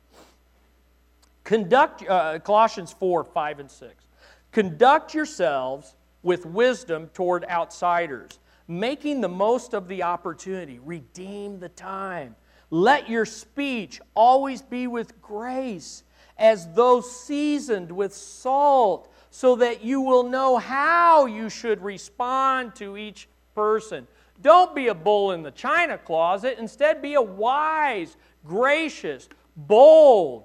[1.43, 4.05] Conduct, uh, Colossians 4 5 and 6.
[4.51, 10.79] Conduct yourselves with wisdom toward outsiders, making the most of the opportunity.
[10.79, 12.35] Redeem the time.
[12.71, 16.03] Let your speech always be with grace,
[16.37, 22.95] as though seasoned with salt, so that you will know how you should respond to
[22.95, 24.07] each person.
[24.41, 26.57] Don't be a bull in the china closet.
[26.59, 30.43] Instead, be a wise, gracious, bold,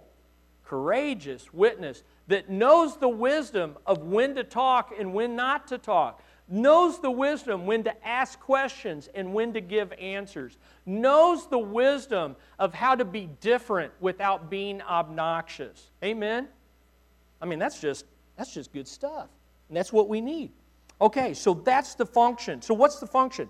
[0.65, 6.23] courageous witness that knows the wisdom of when to talk and when not to talk,
[6.49, 12.37] knows the wisdom when to ask questions and when to give answers, knows the wisdom
[12.59, 15.91] of how to be different without being obnoxious.
[16.03, 16.49] Amen?
[17.41, 19.29] I mean, that's just That's just good stuff.
[19.69, 20.51] And that's what we need.
[21.01, 22.63] Okay, so that's the function.
[22.63, 23.49] So, what's the function?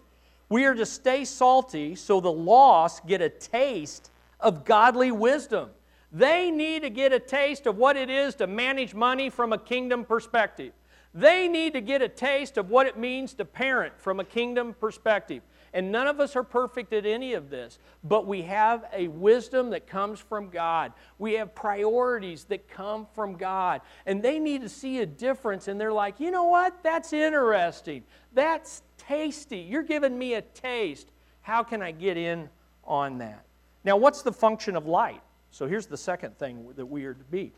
[0.54, 5.70] We are to stay salty so the lost get a taste of godly wisdom.
[6.12, 9.58] They need to get a taste of what it is to manage money from a
[9.58, 10.72] kingdom perspective.
[11.12, 14.74] They need to get a taste of what it means to parent from a kingdom
[14.74, 15.42] perspective.
[15.72, 19.70] And none of us are perfect at any of this, but we have a wisdom
[19.70, 20.92] that comes from God.
[21.18, 23.80] We have priorities that come from God.
[24.06, 26.80] And they need to see a difference, and they're like, you know what?
[26.84, 28.04] That's interesting.
[28.32, 29.58] That's tasty.
[29.58, 31.10] You're giving me a taste.
[31.42, 32.48] How can I get in
[32.84, 33.44] on that?
[33.84, 35.20] Now, what's the function of light?
[35.50, 37.52] So here's the second thing that we are to be.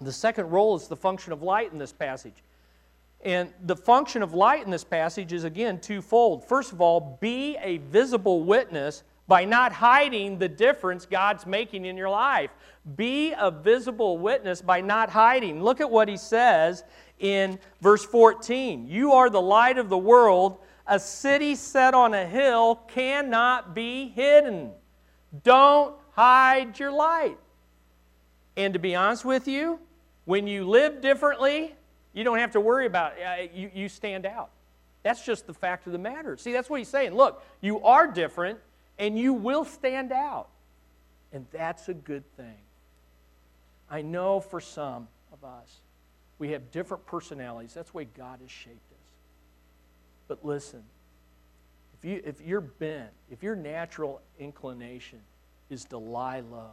[0.00, 2.42] The second role is the function of light in this passage.
[3.24, 6.46] And the function of light in this passage is again twofold.
[6.46, 11.96] First of all, be a visible witness by not hiding the difference God's making in
[11.96, 12.50] your life.
[12.94, 15.62] Be a visible witness by not hiding.
[15.62, 16.84] Look at what he says
[17.18, 20.58] in verse 14 You are the light of the world.
[20.86, 24.70] A city set on a hill cannot be hidden.
[25.42, 27.38] Don't hide your light.
[28.56, 29.80] And to be honest with you,
[30.26, 31.74] when you live differently,
[32.12, 33.22] you don't have to worry about it.
[33.22, 34.50] Uh, you, you stand out.
[35.02, 36.36] That's just the fact of the matter.
[36.36, 37.14] See, that's what he's saying.
[37.14, 38.58] Look, you are different
[38.98, 40.48] and you will stand out.
[41.32, 42.58] And that's a good thing.
[43.90, 45.80] I know for some of us,
[46.38, 47.74] we have different personalities.
[47.74, 48.98] That's the way God has shaped us.
[50.28, 50.82] But listen,
[51.98, 55.20] if, you, if you're bent, if your natural inclination
[55.70, 56.72] is to lie low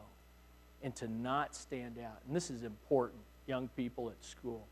[0.82, 4.66] and to not stand out, and this is important, young people at school,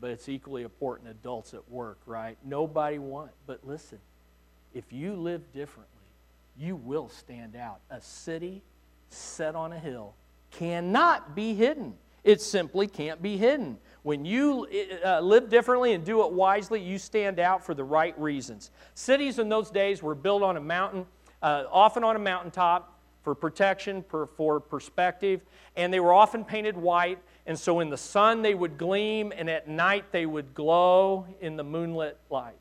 [0.00, 2.38] but it's equally important adults at work, right?
[2.44, 3.30] Nobody want.
[3.46, 3.98] But listen,
[4.72, 5.88] if you live differently,
[6.58, 7.80] you will stand out.
[7.90, 8.62] A city
[9.10, 10.14] set on a hill
[10.50, 11.94] cannot be hidden.
[12.24, 13.78] It simply can't be hidden.
[14.02, 14.66] When you
[15.04, 18.70] uh, live differently and do it wisely, you stand out for the right reasons.
[18.94, 21.06] Cities in those days were built on a mountain,
[21.42, 25.40] uh, often on a mountaintop for protection, for, for perspective,
[25.76, 29.50] and they were often painted white and so in the sun they would gleam, and
[29.50, 32.56] at night they would glow in the moonlit light.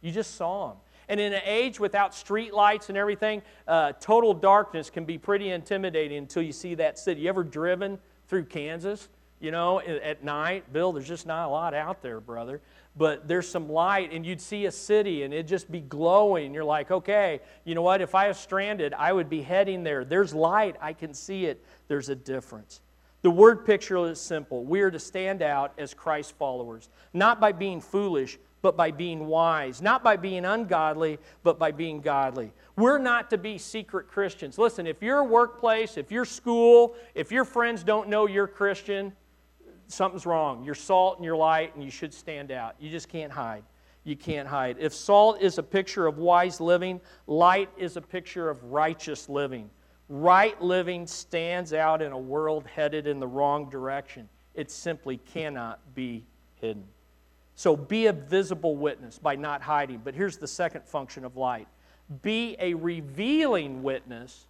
[0.00, 0.76] You just saw them.
[1.08, 5.50] And in an age without street lights and everything, uh, total darkness can be pretty
[5.50, 7.22] intimidating until you see that city.
[7.22, 7.98] You ever driven
[8.34, 9.08] through Kansas?
[9.38, 12.60] You know, at night, Bill, there's just not a lot out there, brother.
[12.96, 16.52] But there's some light, and you'd see a city, and it'd just be glowing.
[16.52, 18.00] You're like, okay, you know what?
[18.00, 20.04] If I was stranded, I would be heading there.
[20.04, 20.74] There's light.
[20.80, 21.64] I can see it.
[21.86, 22.80] There's a difference.
[23.22, 24.64] The word picture is simple.
[24.64, 29.26] We are to stand out as Christ followers, not by being foolish, but by being
[29.26, 32.50] wise, not by being ungodly, but by being godly.
[32.76, 34.56] We're not to be secret Christians.
[34.56, 39.12] Listen, if your workplace, if your school, if your friends don't know you're Christian,
[39.88, 40.64] something's wrong.
[40.64, 42.74] You're salt and you're light, and you should stand out.
[42.80, 43.64] You just can't hide.
[44.02, 44.78] You can't hide.
[44.80, 49.68] If salt is a picture of wise living, light is a picture of righteous living.
[50.08, 54.26] Right living stands out in a world headed in the wrong direction.
[54.54, 56.24] It simply cannot be
[56.62, 56.84] hidden.
[57.54, 60.00] So be a visible witness by not hiding.
[60.02, 61.68] But here's the second function of light
[62.22, 64.46] be a revealing witness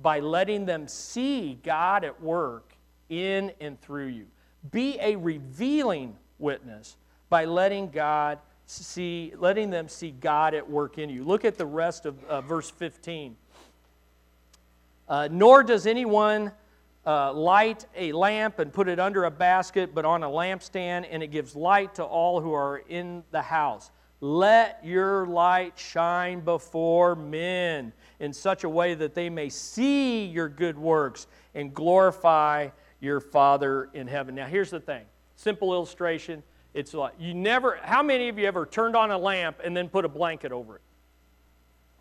[0.00, 2.74] by letting them see God at work
[3.08, 4.26] in and through you.
[4.70, 6.96] Be a revealing witness
[7.28, 11.24] by letting God see letting them see God at work in you.
[11.24, 13.36] Look at the rest of uh, verse 15.
[15.08, 16.52] Uh, nor does anyone
[17.06, 21.22] uh, light a lamp and put it under a basket, but on a lampstand, and
[21.22, 23.90] it gives light to all who are in the house.
[24.20, 30.48] Let your light shine before men in such a way that they may see your
[30.48, 32.68] good works and glorify
[33.00, 34.36] your Father in heaven.
[34.36, 36.44] Now, here's the thing simple illustration.
[36.72, 39.88] It's like you never, how many of you ever turned on a lamp and then
[39.88, 40.82] put a blanket over it?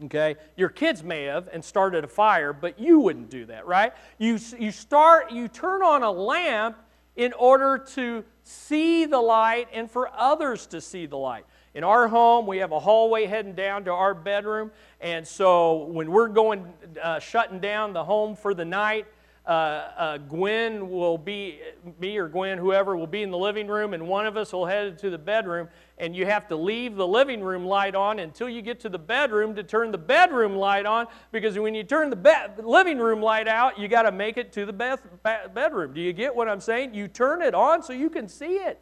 [0.05, 0.35] Okay?
[0.57, 3.93] Your kids may have and started a fire, but you wouldn't do that, right?
[4.17, 6.77] You, you start, you turn on a lamp
[7.15, 11.45] in order to see the light and for others to see the light.
[11.73, 16.11] In our home, we have a hallway heading down to our bedroom, and so when
[16.11, 19.05] we're going, uh, shutting down the home for the night,
[19.45, 21.59] uh, uh, Gwen will be,
[21.99, 24.67] me or Gwen, whoever, will be in the living room, and one of us will
[24.67, 25.67] head to the bedroom,
[25.97, 28.99] and you have to leave the living room light on until you get to the
[28.99, 33.19] bedroom to turn the bedroom light on, because when you turn the be- living room
[33.19, 35.93] light out, you got to make it to the beth- be- bedroom.
[35.93, 36.93] Do you get what I'm saying?
[36.93, 38.79] You turn it on so you can see it.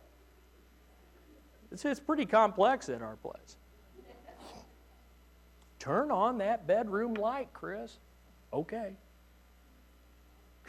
[1.71, 3.55] It's, it's pretty complex at our place.
[5.77, 7.99] Turn on that bedroom light, Chris.
[8.51, 8.95] Okay.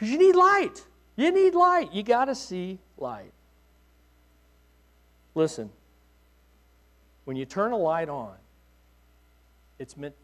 [0.01, 0.83] Because you need light.
[1.15, 1.93] You need light.
[1.93, 3.31] You got to see light.
[5.35, 5.69] Listen,
[7.25, 8.33] when you turn a light on,
[9.77, 10.15] it's meant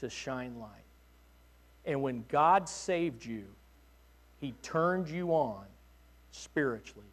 [0.00, 0.68] to shine light.
[1.86, 3.44] And when God saved you,
[4.38, 5.64] He turned you on
[6.32, 7.08] spiritually.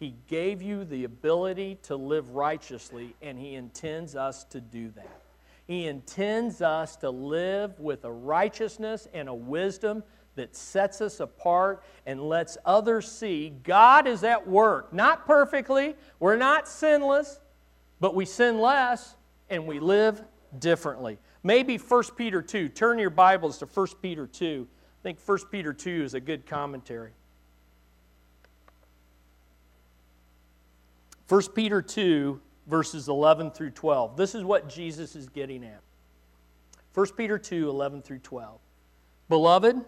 [0.00, 5.20] He gave you the ability to live righteously, and He intends us to do that.
[5.68, 10.02] He intends us to live with a righteousness and a wisdom
[10.36, 14.92] that sets us apart and lets others see God is at work.
[14.92, 17.40] Not perfectly, we're not sinless,
[18.00, 19.14] but we sin less
[19.50, 20.22] and we live
[20.58, 21.18] differently.
[21.42, 22.70] Maybe 1 Peter 2.
[22.70, 24.66] Turn your Bibles to 1 Peter 2.
[24.70, 27.12] I think 1 Peter 2 is a good commentary.
[31.28, 34.16] 1 Peter 2, verses 11 through 12.
[34.16, 35.80] This is what Jesus is getting at.
[36.94, 38.58] 1 Peter 2, 11 through 12.
[39.28, 39.84] Beloved,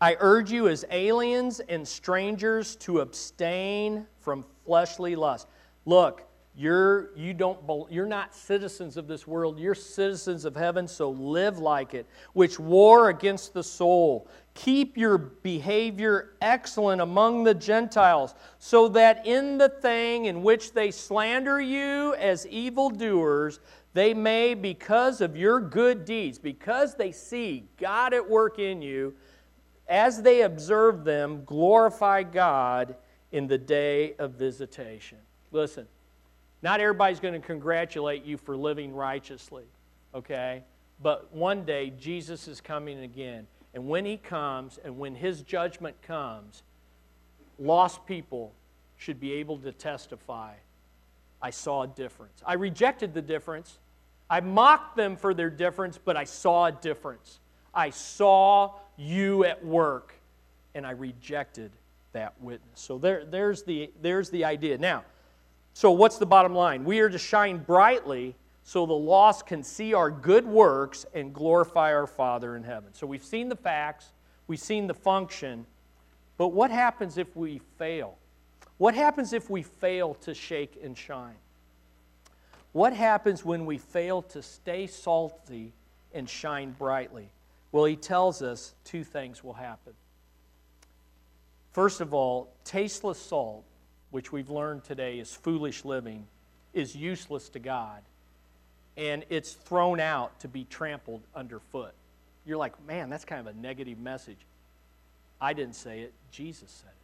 [0.00, 5.48] I urge you as aliens and strangers to abstain from fleshly lust.
[5.86, 6.24] Look,
[6.54, 7.58] you're, you don't,
[7.90, 9.60] you're not citizens of this world.
[9.60, 14.28] You're citizens of heaven, so live like it, which war against the soul.
[14.54, 20.90] Keep your behavior excellent among the Gentiles, so that in the thing in which they
[20.90, 23.60] slander you as evildoers,
[23.94, 29.14] they may, because of your good deeds, because they see God at work in you,
[29.88, 32.96] as they observe them, glorify God
[33.32, 35.18] in the day of visitation.
[35.50, 35.86] Listen,
[36.62, 39.64] not everybody's going to congratulate you for living righteously,
[40.14, 40.62] okay?
[41.02, 43.46] But one day, Jesus is coming again.
[43.74, 46.62] And when he comes and when his judgment comes,
[47.58, 48.52] lost people
[48.96, 50.54] should be able to testify
[51.40, 52.42] I saw a difference.
[52.44, 53.78] I rejected the difference.
[54.28, 57.40] I mocked them for their difference, but I saw a difference.
[57.72, 60.12] I saw you at work,
[60.74, 61.70] and I rejected
[62.12, 62.80] that witness.
[62.80, 64.76] So there, there's, the, there's the idea.
[64.76, 65.04] Now,
[65.72, 66.84] so what's the bottom line?
[66.84, 68.34] We are to shine brightly
[68.64, 72.92] so the lost can see our good works and glorify our Father in heaven.
[72.92, 74.12] So we've seen the facts,
[74.46, 75.64] we've seen the function,
[76.36, 78.18] but what happens if we fail?
[78.78, 81.36] What happens if we fail to shake and shine?
[82.72, 85.72] What happens when we fail to stay salty
[86.12, 87.30] and shine brightly?
[87.72, 89.92] Well, he tells us two things will happen.
[91.72, 93.64] First of all, tasteless salt,
[94.10, 96.26] which we've learned today is foolish living,
[96.72, 98.02] is useless to God,
[98.96, 101.92] and it's thrown out to be trampled underfoot.
[102.46, 104.38] You're like, man, that's kind of a negative message.
[105.40, 106.97] I didn't say it, Jesus said it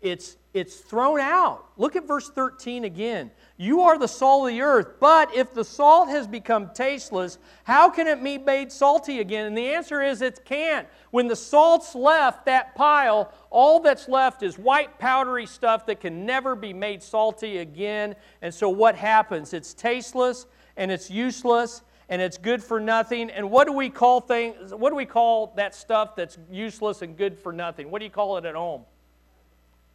[0.00, 1.64] it's, it's thrown out.
[1.76, 3.32] Look at verse 13 again.
[3.56, 7.90] You are the salt of the earth, but if the salt has become tasteless, how
[7.90, 9.46] can it be made salty again?
[9.46, 10.86] And the answer is it can't.
[11.10, 16.24] When the salt's left that pile, all that's left is white, powdery stuff that can
[16.24, 18.14] never be made salty again.
[18.40, 19.52] And so what happens?
[19.52, 20.46] It's tasteless
[20.76, 23.30] and it's useless and it's good for nothing.
[23.30, 24.72] And what do we call things?
[24.72, 27.90] What do we call that stuff that's useless and good for nothing?
[27.90, 28.84] What do you call it at home?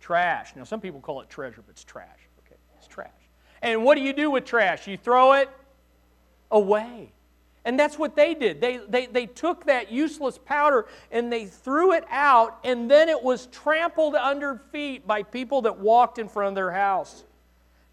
[0.04, 0.54] Trash.
[0.58, 2.28] Now, some people call it treasure, but it's trash.
[2.46, 3.08] Okay, it's trash.
[3.62, 4.86] And what do you do with trash?
[4.86, 5.50] You throw it
[6.52, 7.14] away.
[7.64, 8.60] And that's what they did.
[8.60, 13.24] They, they, they took that useless powder and they threw it out, and then it
[13.24, 17.24] was trampled under feet by people that walked in front of their house.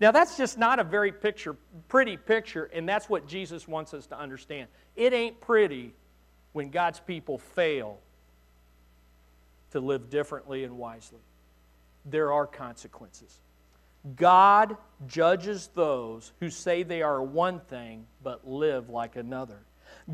[0.01, 1.55] Now, that's just not a very picture,
[1.87, 4.67] pretty picture, and that's what Jesus wants us to understand.
[4.97, 5.95] It ain't pretty
[6.55, 8.01] when God's people fail
[9.71, 11.21] to live differently and wisely
[12.05, 13.41] there are consequences.
[14.17, 14.77] God
[15.07, 19.59] judges those who say they are one thing but live like another.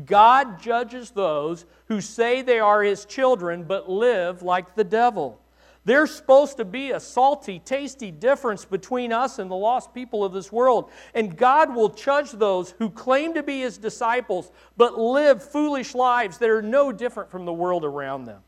[0.05, 5.41] God judges those who say they are his children but live like the devil.
[5.85, 10.33] There's supposed to be a salty, tasty difference between us and the lost people of
[10.33, 10.91] this world.
[11.13, 16.39] And God will judge those who claim to be his disciples but live foolish lives
[16.39, 18.41] that are no different from the world around them.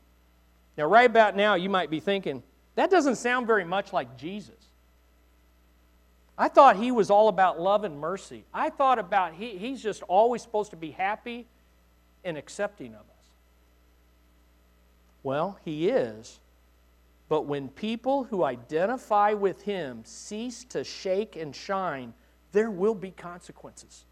[0.76, 2.42] Now, right about now, you might be thinking,
[2.80, 4.54] that doesn't sound very much like Jesus.
[6.38, 8.44] I thought he was all about love and mercy.
[8.54, 11.46] I thought about he, he's just always supposed to be happy
[12.24, 13.26] and accepting of us.
[15.22, 16.40] Well, he is.
[17.28, 22.14] But when people who identify with him cease to shake and shine,
[22.52, 24.06] there will be consequences.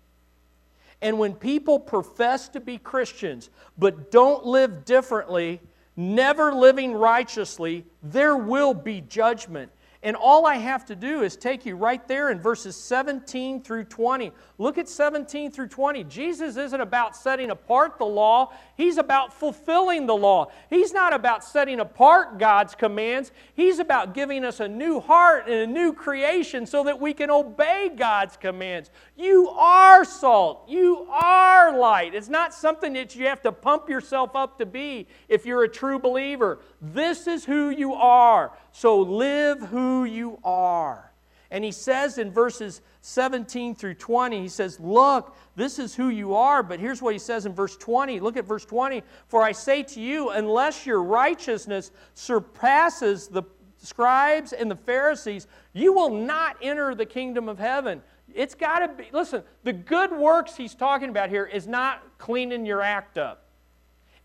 [1.01, 3.49] And when people profess to be Christians
[3.79, 5.63] but don't live differently,
[5.99, 9.73] never living righteously, there will be judgment.
[10.01, 13.85] And all I have to do is take you right there in verses 17 through
[13.85, 14.31] 20.
[14.57, 16.05] Look at 17 through 20.
[16.05, 20.53] Jesus isn't about setting apart the law, He's about fulfilling the law.
[20.71, 25.55] He's not about setting apart God's commands, He's about giving us a new heart and
[25.55, 28.91] a new creation so that we can obey God's commands.
[29.17, 32.15] You are salt, you are light.
[32.15, 35.69] It's not something that you have to pump yourself up to be if you're a
[35.69, 36.61] true believer.
[36.81, 38.53] This is who you are.
[38.73, 41.13] So live who you are.
[41.51, 46.35] And he says in verses 17 through 20, he says, Look, this is who you
[46.35, 46.63] are.
[46.63, 48.21] But here's what he says in verse 20.
[48.21, 49.03] Look at verse 20.
[49.29, 53.45] For I say to you, unless your righteousness surpasses the
[53.79, 58.03] scribes and the Pharisees, you will not enter the kingdom of heaven.
[58.35, 62.67] It's got to be, listen, the good works he's talking about here is not cleaning
[62.67, 63.45] your act up,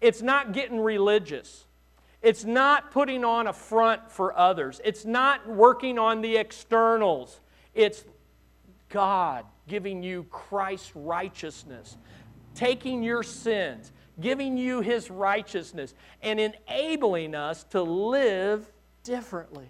[0.01, 1.65] it's not getting religious.
[2.24, 4.80] It's not putting on a front for others.
[4.86, 7.41] It's not working on the externals.
[7.74, 8.05] It's
[8.88, 11.97] God giving you Christ's righteousness,
[12.55, 18.71] taking your sins, giving you His righteousness, and enabling us to live
[19.03, 19.69] differently.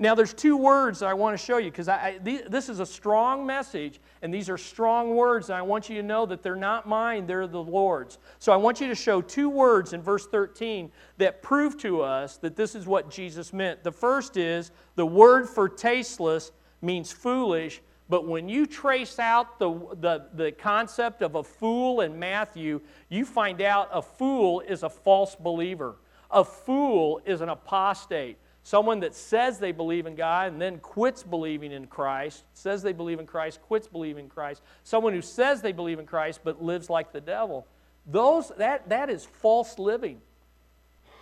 [0.00, 1.88] Now, there's two words I want to show you because
[2.22, 6.04] this is a strong message, and these are strong words, and I want you to
[6.04, 8.18] know that they're not mine, they're the Lord's.
[8.38, 12.36] So I want you to show two words in verse 13 that prove to us
[12.38, 13.82] that this is what Jesus meant.
[13.82, 19.70] The first is the word for tasteless means foolish, but when you trace out the,
[20.00, 24.88] the, the concept of a fool in Matthew, you find out a fool is a
[24.88, 25.96] false believer,
[26.30, 28.38] a fool is an apostate.
[28.68, 32.92] Someone that says they believe in God and then quits believing in Christ, says they
[32.92, 34.60] believe in Christ, quits believing in Christ.
[34.84, 37.66] Someone who says they believe in Christ but lives like the devil.
[38.04, 40.20] Those, that, that is false living.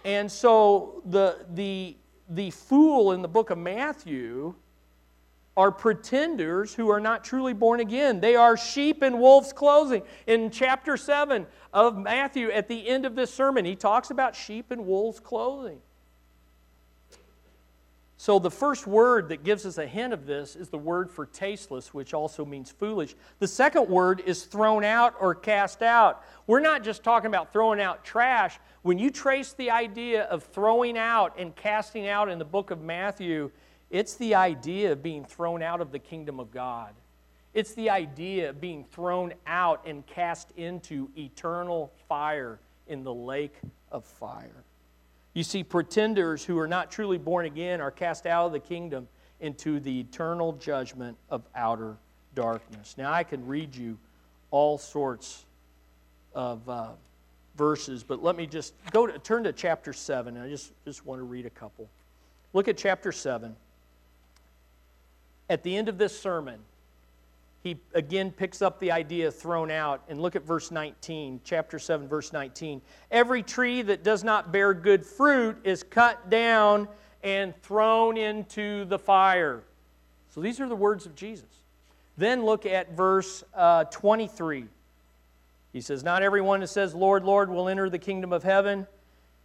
[0.04, 1.96] And so the, the,
[2.28, 4.56] the fool in the book of Matthew
[5.56, 8.18] are pretenders who are not truly born again.
[8.18, 10.02] They are sheep in wolf's clothing.
[10.26, 14.72] In chapter 7 of Matthew, at the end of this sermon, he talks about sheep
[14.72, 15.78] in wolf's clothing.
[18.18, 21.26] So, the first word that gives us a hint of this is the word for
[21.26, 23.14] tasteless, which also means foolish.
[23.40, 26.24] The second word is thrown out or cast out.
[26.46, 28.58] We're not just talking about throwing out trash.
[28.80, 32.80] When you trace the idea of throwing out and casting out in the book of
[32.80, 33.50] Matthew,
[33.90, 36.94] it's the idea of being thrown out of the kingdom of God.
[37.52, 43.56] It's the idea of being thrown out and cast into eternal fire in the lake
[43.90, 44.65] of fire.
[45.36, 49.06] You see, pretenders who are not truly born again are cast out of the kingdom
[49.38, 51.98] into the eternal judgment of outer
[52.34, 52.94] darkness.
[52.96, 53.98] Now, I can read you
[54.50, 55.44] all sorts
[56.34, 56.92] of uh,
[57.54, 60.38] verses, but let me just go to, turn to chapter 7.
[60.38, 61.86] I just, just want to read a couple.
[62.54, 63.54] Look at chapter 7.
[65.50, 66.60] At the end of this sermon,
[67.66, 70.04] he again picks up the idea thrown out.
[70.08, 72.80] And look at verse 19, chapter 7, verse 19.
[73.10, 76.86] Every tree that does not bear good fruit is cut down
[77.24, 79.64] and thrown into the fire.
[80.32, 81.48] So these are the words of Jesus.
[82.16, 84.66] Then look at verse uh, 23.
[85.72, 88.86] He says, Not everyone that says, Lord, Lord, will enter the kingdom of heaven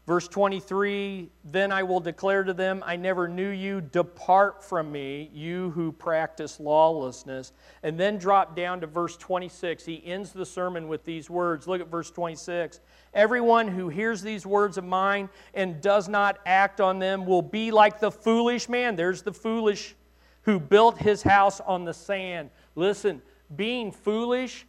[0.08, 3.82] Verse 23 Then I will declare to them, I never knew you.
[3.82, 7.54] Depart from me, you who practice lawlessness.
[7.84, 9.86] And then drop down to verse 26.
[9.86, 11.68] He ends the sermon with these words.
[11.68, 12.80] Look at verse 26.
[13.14, 17.70] Everyone who hears these words of mine and does not act on them will be
[17.70, 18.95] like the foolish man.
[18.95, 19.95] There's the foolish
[20.43, 22.49] who built his house on the sand.
[22.74, 23.22] Listen,
[23.56, 24.66] being foolish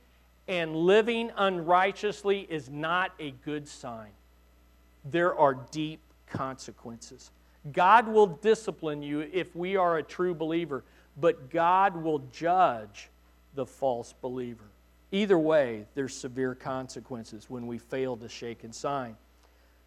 [0.46, 4.10] and living unrighteously is not a good sign
[5.04, 7.30] there are deep consequences.
[7.72, 10.84] God will discipline you if we are a true believer,
[11.20, 13.08] but God will judge
[13.54, 14.64] the false believer.
[15.12, 19.16] Either way, there's severe consequences when we fail to shake and sign.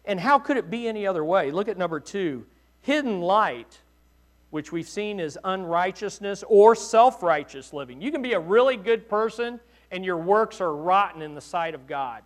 [0.04, 1.50] And how could it be any other way?
[1.50, 2.46] Look at number two
[2.80, 3.80] hidden light,
[4.50, 8.00] which we've seen is unrighteousness or self righteous living.
[8.00, 9.58] You can be a really good person
[9.90, 12.22] and your works are rotten in the sight of God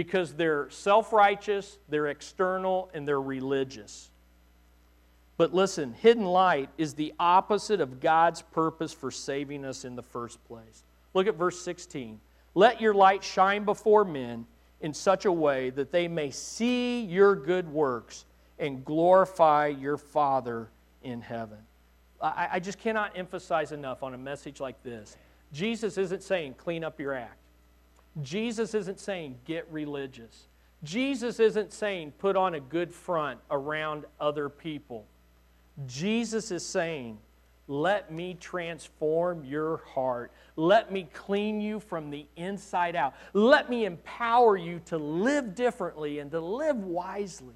[0.00, 4.08] because they're self righteous, they're external, and they're religious.
[5.36, 10.02] But listen, hidden light is the opposite of God's purpose for saving us in the
[10.02, 10.84] first place.
[11.12, 12.18] Look at verse 16.
[12.54, 14.46] Let your light shine before men
[14.80, 18.24] in such a way that they may see your good works
[18.58, 20.70] and glorify your Father
[21.02, 21.58] in heaven.
[22.22, 25.18] I, I just cannot emphasize enough on a message like this.
[25.52, 27.39] Jesus isn't saying clean up your act.
[28.22, 30.48] Jesus isn't saying get religious.
[30.82, 35.06] Jesus isn't saying put on a good front around other people.
[35.86, 37.18] Jesus is saying,
[37.68, 40.32] Let me transform your heart.
[40.56, 43.14] Let me clean you from the inside out.
[43.32, 47.54] Let me empower you to live differently and to live wisely.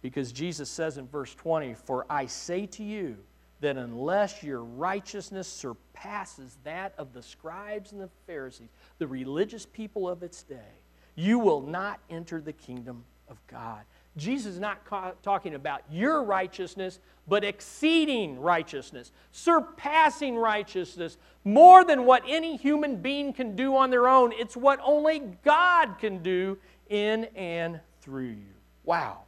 [0.00, 3.18] Because Jesus says in verse 20, For I say to you
[3.60, 10.08] that unless your righteousness surpasses that of the scribes and the Pharisees, the religious people
[10.08, 10.74] of its day,
[11.14, 13.82] you will not enter the kingdom of God.
[14.16, 22.04] Jesus is not ca- talking about your righteousness, but exceeding righteousness, surpassing righteousness, more than
[22.04, 24.32] what any human being can do on their own.
[24.32, 28.54] It's what only God can do in and through you.
[28.84, 29.20] Wow.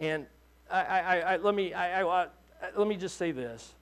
[0.00, 0.26] And
[0.70, 2.28] I, I, I let, me, I, uh,
[2.66, 3.74] Uh, let me just say this.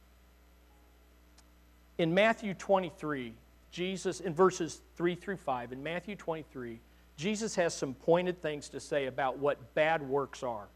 [1.99, 3.33] In Matthew 23,
[3.71, 6.81] Jesus, in verses 3 through 5, in Matthew 23,
[7.17, 10.67] Jesus has some pointed things to say about what bad works are.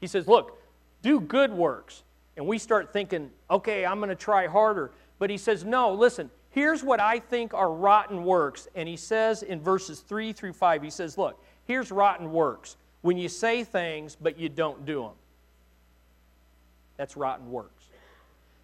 [0.00, 0.58] He says, Look,
[1.02, 2.02] do good works.
[2.36, 4.90] And we start thinking, okay, I'm going to try harder.
[5.18, 8.66] But he says, no, listen, here's what I think are rotten works.
[8.74, 12.76] And he says in verses 3 through 5, he says, look, here's rotten works.
[13.02, 15.12] When you say things, but you don't do them.
[16.96, 17.88] That's rotten works.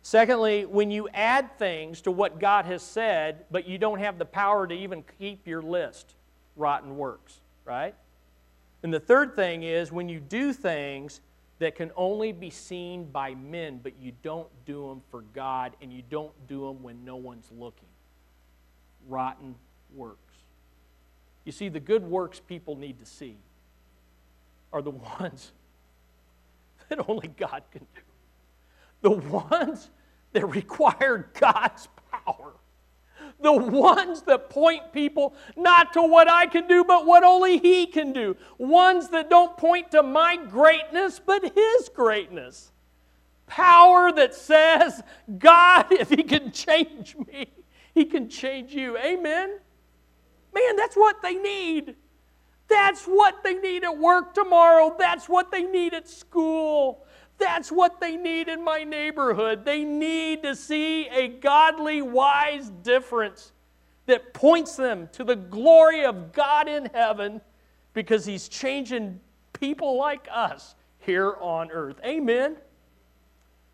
[0.03, 4.25] Secondly, when you add things to what God has said, but you don't have the
[4.25, 6.15] power to even keep your list
[6.57, 7.95] rotten works, right?
[8.83, 11.21] And the third thing is when you do things
[11.59, 15.93] that can only be seen by men, but you don't do them for God and
[15.93, 17.89] you don't do them when no one's looking.
[19.07, 19.55] Rotten
[19.95, 20.17] works.
[21.45, 23.37] You see, the good works people need to see
[24.73, 25.53] are the ones
[26.89, 28.01] that only God can do.
[29.03, 29.91] The ones
[30.33, 32.55] that require God's power
[33.41, 37.87] the ones that point people not to what I can do, but what only He
[37.87, 38.37] can do.
[38.59, 42.73] Ones that don't point to my greatness, but His greatness.
[43.47, 45.03] Power that says,
[45.39, 47.53] God, if He can change me,
[47.95, 48.97] He can change you.
[48.99, 49.59] Amen?
[50.55, 51.97] Man, that's what they need.
[52.69, 54.95] That's what they need at work tomorrow.
[54.97, 57.05] That's what they need at school.
[57.41, 59.65] That's what they need in my neighborhood.
[59.65, 63.53] They need to see a godly, wise difference
[64.07, 67.41] that points them to the glory of God in heaven
[67.95, 69.21] because He's changing
[69.59, 71.97] people like us here on earth.
[72.05, 72.57] Amen.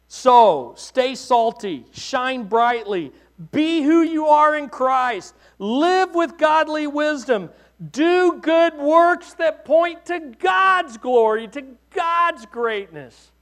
[0.09, 3.13] So, stay salty, shine brightly,
[3.51, 7.51] be who you are in Christ, live with godly wisdom,
[7.91, 13.33] do good works that point to God's glory, to God's greatness.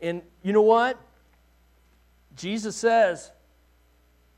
[0.00, 0.98] And you know what?
[2.36, 3.30] Jesus says,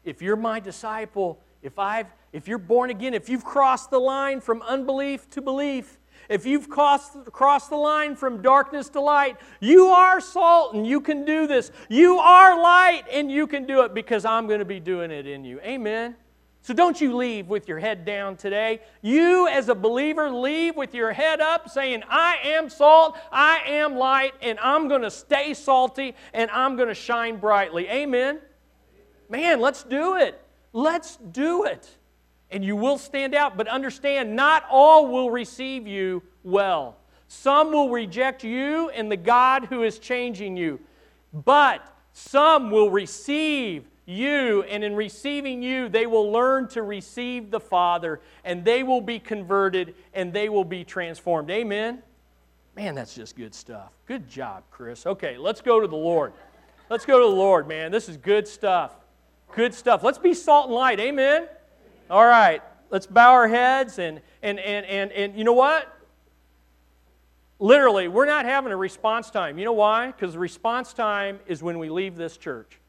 [0.04, 4.40] if you're my disciple, if I've if you're born again, if you've crossed the line
[4.40, 5.98] from unbelief to belief,
[6.28, 11.00] if you've crossed, crossed the line from darkness to light, you are salt and you
[11.00, 11.70] can do this.
[11.90, 15.26] You are light and you can do it because I'm going to be doing it
[15.26, 15.60] in you.
[15.60, 16.16] Amen.
[16.62, 18.80] So don't you leave with your head down today.
[19.02, 23.96] You, as a believer, leave with your head up saying, I am salt, I am
[23.96, 27.88] light, and I'm going to stay salty and I'm going to shine brightly.
[27.88, 28.38] Amen?
[29.28, 30.40] Man, let's do it.
[30.72, 31.90] Let's do it.
[32.48, 36.96] And you will stand out, but understand, not all will receive you well.
[37.26, 40.78] Some will reject you and the God who is changing you,
[41.32, 41.82] but
[42.12, 48.20] some will receive you, and in receiving you, they will learn to receive the Father,
[48.44, 51.50] and they will be converted, and they will be transformed.
[51.50, 52.02] Amen?
[52.74, 53.92] Man, that's just good stuff.
[54.06, 55.06] Good job, Chris.
[55.06, 56.32] Okay, let's go to the Lord.
[56.90, 57.92] Let's go to the Lord, man.
[57.92, 58.92] This is good stuff.
[59.54, 60.02] Good stuff.
[60.02, 60.98] Let's be salt and light.
[60.98, 61.46] Amen?
[62.10, 65.88] All right, let's bow our heads, and, and, and, and, and you know what?
[67.58, 69.56] Literally, we're not having a response time.
[69.56, 70.08] You know why?
[70.08, 72.80] Because the response time is when we leave this church.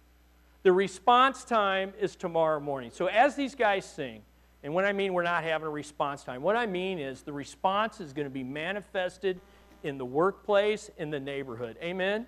[0.64, 2.92] The response time is tomorrow morning.
[2.92, 4.22] So as these guys sing,
[4.64, 7.34] and when I mean we're not having a response time, what I mean is the
[7.34, 9.42] response is going to be manifested
[9.84, 11.78] in the workplace, in the neighborhood.
[11.84, 12.26] Amen?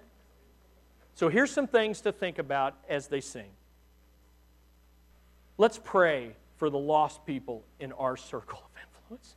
[1.13, 3.51] So here's some things to think about as they sing.
[5.57, 9.35] Let's pray for the lost people in our circle of influence.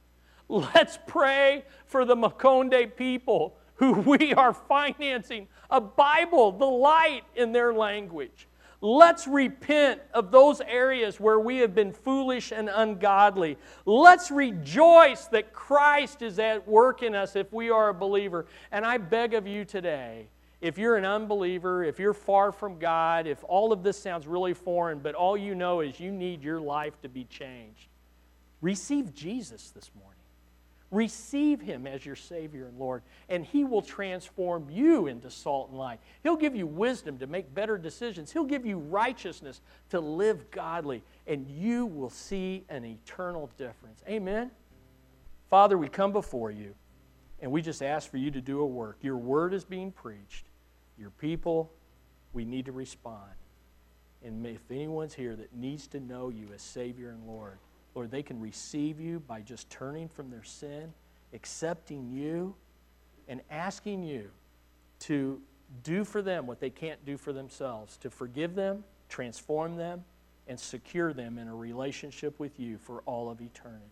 [0.49, 7.53] Let's pray for the Makonde people who we are financing a Bible, the light in
[7.53, 8.48] their language.
[8.81, 13.59] Let's repent of those areas where we have been foolish and ungodly.
[13.85, 18.47] Let's rejoice that Christ is at work in us if we are a believer.
[18.71, 20.29] And I beg of you today,
[20.61, 24.55] if you're an unbeliever, if you're far from God, if all of this sounds really
[24.55, 27.89] foreign, but all you know is you need your life to be changed,
[28.61, 30.18] receive Jesus this morning.
[30.91, 35.79] Receive Him as your Savior and Lord, and He will transform you into salt and
[35.79, 36.01] light.
[36.23, 38.33] He'll give you wisdom to make better decisions.
[38.33, 39.61] He'll give you righteousness
[39.91, 44.03] to live godly, and you will see an eternal difference.
[44.09, 44.51] Amen?
[45.51, 46.75] Father, we come before you,
[47.41, 48.97] and we just ask for you to do a work.
[49.03, 50.47] Your word is being preached.
[50.99, 51.71] Your people,
[52.33, 53.33] we need to respond.
[54.25, 57.59] And if anyone's here that needs to know you as Savior and Lord,
[57.95, 60.93] Lord, they can receive you by just turning from their sin,
[61.33, 62.55] accepting you,
[63.29, 64.31] and asking you
[65.01, 65.41] to
[65.83, 70.05] do for them what they can't do for themselves, to forgive them, transform them,
[70.47, 73.85] and secure them in a relationship with you for all of eternity.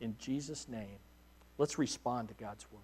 [0.00, 0.98] In Jesus' name,
[1.56, 2.82] let's respond to God's word.